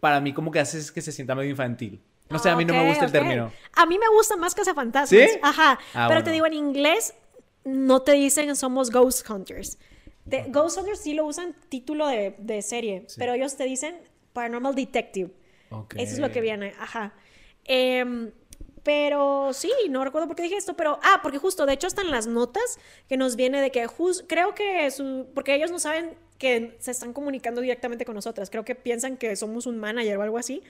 [0.00, 2.00] Para mí, como que hace que se sienta medio infantil.
[2.30, 3.52] No sé, a mí no me gusta el término.
[3.74, 5.08] A mí me gusta más Cazafantasmas.
[5.10, 5.38] ¿Sí?
[5.42, 5.72] Ajá.
[5.92, 6.24] Ah, Pero bueno.
[6.24, 7.14] te digo, en inglés
[7.64, 9.78] no te dicen somos Ghost Hunters.
[10.28, 13.16] Te- Ghost Hunters sí lo usan título de, de serie, Sí.
[13.18, 13.96] pero ellos te dicen
[14.32, 15.30] Paranormal Detective.
[15.70, 15.94] Ok.
[15.98, 17.14] Eso es lo que viene, ajá.
[17.64, 18.32] Em,
[18.82, 22.10] pero sí, no recuerdo por qué dije esto, pero ah, porque justo, de hecho, están
[22.10, 26.14] las notas que nos viene de que jus- creo que su, porque ellos no saben
[26.38, 30.22] que se están comunicando directamente con nosotras, creo que piensan que somos un manager o
[30.22, 30.62] algo así,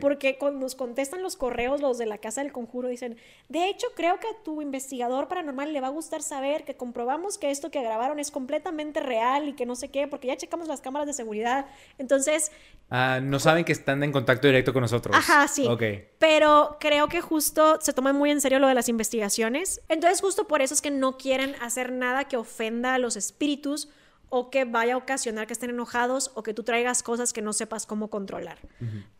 [0.00, 3.16] porque cuando nos contestan los correos, los de la Casa del Conjuro, dicen,
[3.48, 7.38] de hecho, creo que a tu investigador paranormal le va a gustar saber que comprobamos
[7.38, 10.68] que esto que grabaron es completamente real y que no sé qué, porque ya checamos
[10.68, 11.66] las cámaras de seguridad,
[11.98, 12.50] entonces
[12.94, 15.16] Ah, no saben que están en contacto directo con nosotros.
[15.16, 15.66] Ajá, sí.
[15.66, 15.82] Ok.
[16.18, 19.80] Pero creo que justo se toman muy en serio lo de las investigaciones.
[19.88, 23.88] Entonces, justo por eso es que no quieren hacer nada que ofenda a los espíritus
[24.34, 27.52] o que vaya a ocasionar que estén enojados o que tú traigas cosas que no
[27.52, 28.56] sepas cómo controlar.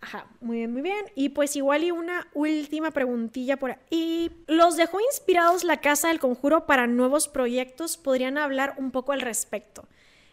[0.00, 1.04] Ajá, muy bien, muy bien.
[1.14, 4.44] Y pues igual y una última preguntilla por ahí.
[4.46, 7.98] ¿Los dejó inspirados la Casa del Conjuro para nuevos proyectos?
[7.98, 9.86] ¿Podrían hablar un poco al respecto?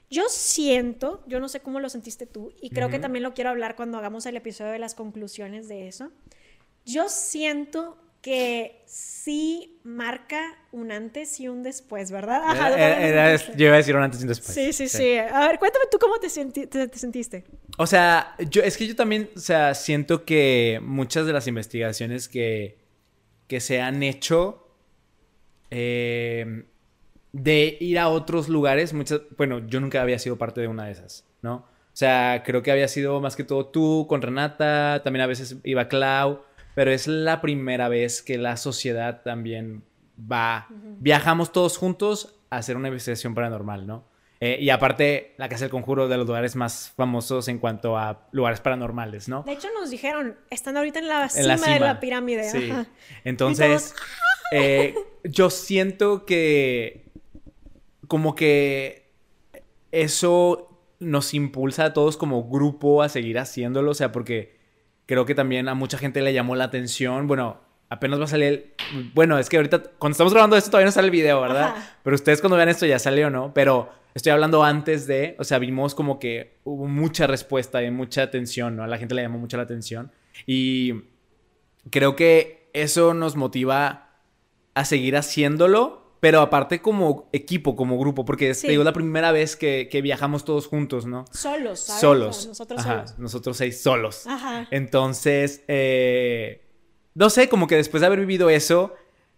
[0.09, 3.49] Yo siento, yo no sé cómo lo sentiste tú, y creo que también lo quiero
[3.49, 6.09] hablar cuando hagamos el episodio de las conclusiones de eso.
[6.85, 12.41] Yo siento que sí marca un antes y un después, ¿verdad?
[12.45, 12.75] Ajá,
[13.55, 14.53] yo iba a decir un antes y un después.
[14.53, 17.45] Sí, sí, sí, A ver, cuéntame tú cómo te, sentiste.
[17.77, 22.27] O sea, yo, es que yo también, o sea, siento que muchas de las investigaciones
[22.27, 22.77] que,
[23.47, 24.67] que se han hecho
[25.71, 26.65] eh,
[27.31, 30.91] de ir a otros lugares, muchas, bueno, yo nunca había sido parte de una de
[30.91, 31.55] esas, ¿no?
[31.55, 35.57] O sea, creo que había sido más que todo tú con Renata, también a veces
[35.63, 39.83] iba Clau pero es la primera vez que la sociedad también
[40.19, 40.67] va,
[40.99, 44.09] viajamos todos juntos a hacer una investigación paranormal, ¿no?
[44.41, 48.27] Eh, y aparte, la Casa del Conjuro de los lugares más famosos en cuanto a
[48.31, 49.43] lugares paranormales, ¿no?
[49.43, 52.49] De hecho, nos dijeron, están ahorita en la, cima, de la pirámide.
[52.49, 52.71] Sí.
[53.25, 53.93] Entonces,
[54.53, 54.95] eh,
[55.25, 57.09] yo siento que
[58.07, 59.11] como que
[59.91, 64.58] eso nos impulsa a todos como grupo a seguir haciéndolo, o sea, porque
[65.09, 67.25] creo que también a mucha gente le llamó la atención.
[67.25, 68.75] Bueno, apenas va a salir.
[69.15, 71.73] Bueno, es que ahorita, cuando estamos grabando esto, todavía no sale el video, ¿verdad?
[72.03, 73.51] Pero ustedes cuando vean esto ya salió, ¿no?
[73.51, 75.35] Pero estoy hablando antes de.
[75.39, 78.83] O sea, vimos como que hubo mucha respuesta y mucha atención, ¿no?
[78.83, 80.11] A la gente le llamó mucho la atención.
[80.45, 81.05] Y
[81.89, 84.11] creo que eso nos motiva
[84.75, 89.87] a seguir haciéndolo pero aparte como equipo, como grupo, porque es la primera vez que,
[90.03, 91.25] viajamos todos juntos, ¿no?
[91.31, 92.01] Solos, ¿sabes?
[92.01, 92.47] Solos.
[92.47, 93.19] nosotros solos.
[93.19, 94.27] Nosotros seis solos.
[94.27, 94.67] Ajá.
[94.71, 96.65] Entonces, eh,
[97.15, 98.93] no sé, como que después de haber vivido eso,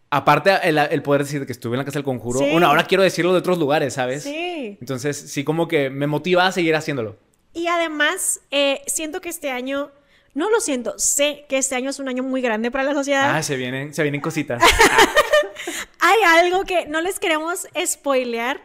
[0.09, 3.31] aparte el, poder decir que estuve en la Casa del Conjuro, bueno, ahora quiero decirlo
[3.31, 4.23] de otros lugares, ¿sabes?
[4.23, 4.77] Sí.
[4.79, 7.17] Entonces, sí, como que me motiva a seguir haciéndolo.
[7.53, 9.91] Y además, eh, siento que este año...
[10.33, 13.35] No lo siento, sé que este año es un año muy grande para la sociedad.
[13.35, 14.63] Ah, se vienen, se vienen cositas.
[15.99, 18.61] hay algo que no les queremos spoilear,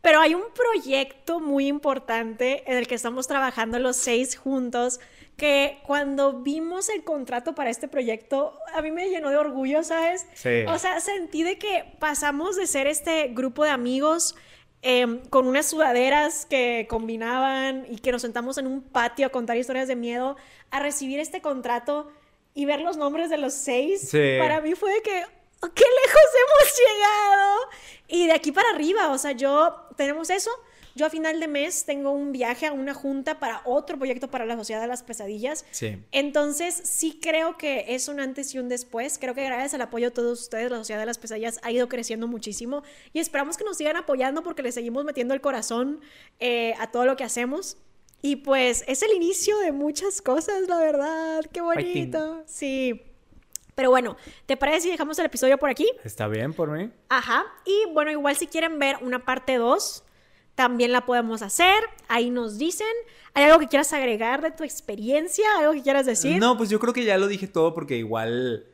[0.00, 5.00] pero hay un proyecto muy importante en el que estamos trabajando los seis juntos
[5.36, 10.26] que cuando vimos el contrato para este proyecto, a mí me llenó de orgullo, ¿sabes?
[10.34, 10.64] Sí.
[10.68, 14.36] O sea, sentí de que pasamos de ser este grupo de amigos
[14.82, 19.56] em, con unas sudaderas que combinaban y que nos sentamos en un patio a contar
[19.56, 20.36] historias de miedo,
[20.70, 22.12] a recibir este contrato
[22.54, 24.08] y ver los nombres de los seis.
[24.08, 24.36] Sí.
[24.38, 25.24] Para mí fue de que,
[25.72, 27.56] qué lejos hemos llegado.
[28.08, 30.50] Y de aquí para arriba, o sea, yo tenemos eso.
[30.96, 34.46] Yo a final de mes tengo un viaje a una junta para otro proyecto para
[34.46, 35.64] la Sociedad de las Pesadillas.
[35.72, 35.98] Sí.
[36.12, 39.18] Entonces, sí creo que es un antes y un después.
[39.18, 41.88] Creo que gracias al apoyo de todos ustedes, la Sociedad de las Pesadillas ha ido
[41.88, 46.00] creciendo muchísimo y esperamos que nos sigan apoyando porque le seguimos metiendo el corazón
[46.38, 47.76] eh, a todo lo que hacemos.
[48.22, 51.44] Y pues es el inicio de muchas cosas, la verdad.
[51.52, 52.44] Qué bonito.
[52.46, 53.02] Sí.
[53.74, 54.16] Pero bueno,
[54.46, 55.86] ¿te parece si dejamos el episodio por aquí?
[56.04, 56.90] Está bien por mí.
[57.08, 57.44] Ajá.
[57.64, 60.04] Y bueno, igual si quieren ver una parte 2,
[60.54, 61.82] también la podemos hacer.
[62.08, 62.86] Ahí nos dicen.
[63.36, 65.44] ¿Hay algo que quieras agregar de tu experiencia?
[65.58, 66.38] ¿Algo que quieras decir?
[66.38, 68.68] No, pues yo creo que ya lo dije todo porque igual...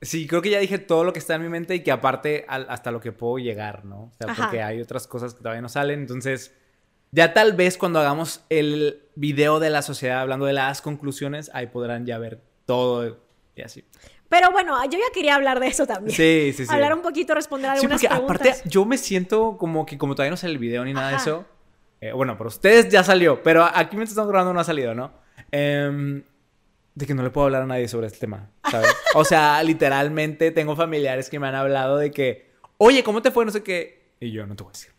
[0.00, 2.46] Sí, creo que ya dije todo lo que está en mi mente y que aparte
[2.48, 4.04] hasta lo que puedo llegar, ¿no?
[4.04, 6.00] O sea, porque hay otras cosas que todavía no salen.
[6.00, 6.54] Entonces,
[7.10, 11.66] ya tal vez cuando hagamos el video de la sociedad hablando de las conclusiones, ahí
[11.66, 13.18] podrán ya ver todo
[13.56, 13.84] y así.
[14.28, 16.14] Pero bueno, yo ya quería hablar de eso también.
[16.14, 16.72] Sí, sí, sí.
[16.72, 20.30] Hablar un poquito, responder algunas sí, porque aparte yo me siento como que como todavía
[20.30, 21.46] no sale el video ni nada de eso.
[22.00, 25.12] Eh, bueno, para ustedes ya salió, pero aquí mientras estamos grabando no ha salido, ¿no?
[25.50, 26.22] Em,
[26.94, 28.94] de que no le puedo hablar a nadie sobre este tema, ¿sabes?
[29.14, 33.44] o sea, literalmente tengo familiares que me han hablado de que, oye, ¿cómo te fue?
[33.44, 34.12] No sé qué.
[34.20, 34.97] Y yo no te voy a decir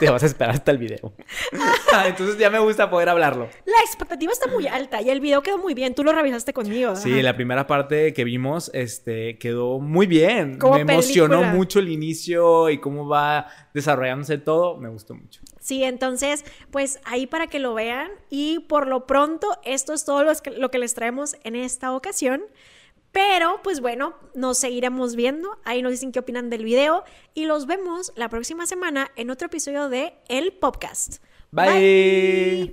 [0.00, 1.12] te vas a esperar hasta el video.
[2.06, 3.48] Entonces ya me gusta poder hablarlo.
[3.66, 5.94] La expectativa está muy alta y el video quedó muy bien.
[5.94, 6.96] Tú lo revisaste conmigo.
[6.96, 10.58] Sí, la primera parte que vimos este, quedó muy bien.
[10.72, 14.78] me emocionó mucho el inicio y cómo va desarrollándose todo.
[14.78, 15.40] Me gustó mucho.
[15.60, 18.10] Sí, entonces, pues ahí para que lo vean.
[18.30, 22.42] Y por lo pronto, esto es todo lo que les traemos en esta ocasión.
[23.12, 25.58] Pero, pues bueno, nos seguiremos viendo.
[25.64, 27.04] Ahí nos dicen qué opinan del video.
[27.34, 31.22] Y los vemos la próxima semana en otro episodio de El Podcast.
[31.50, 32.68] Bye.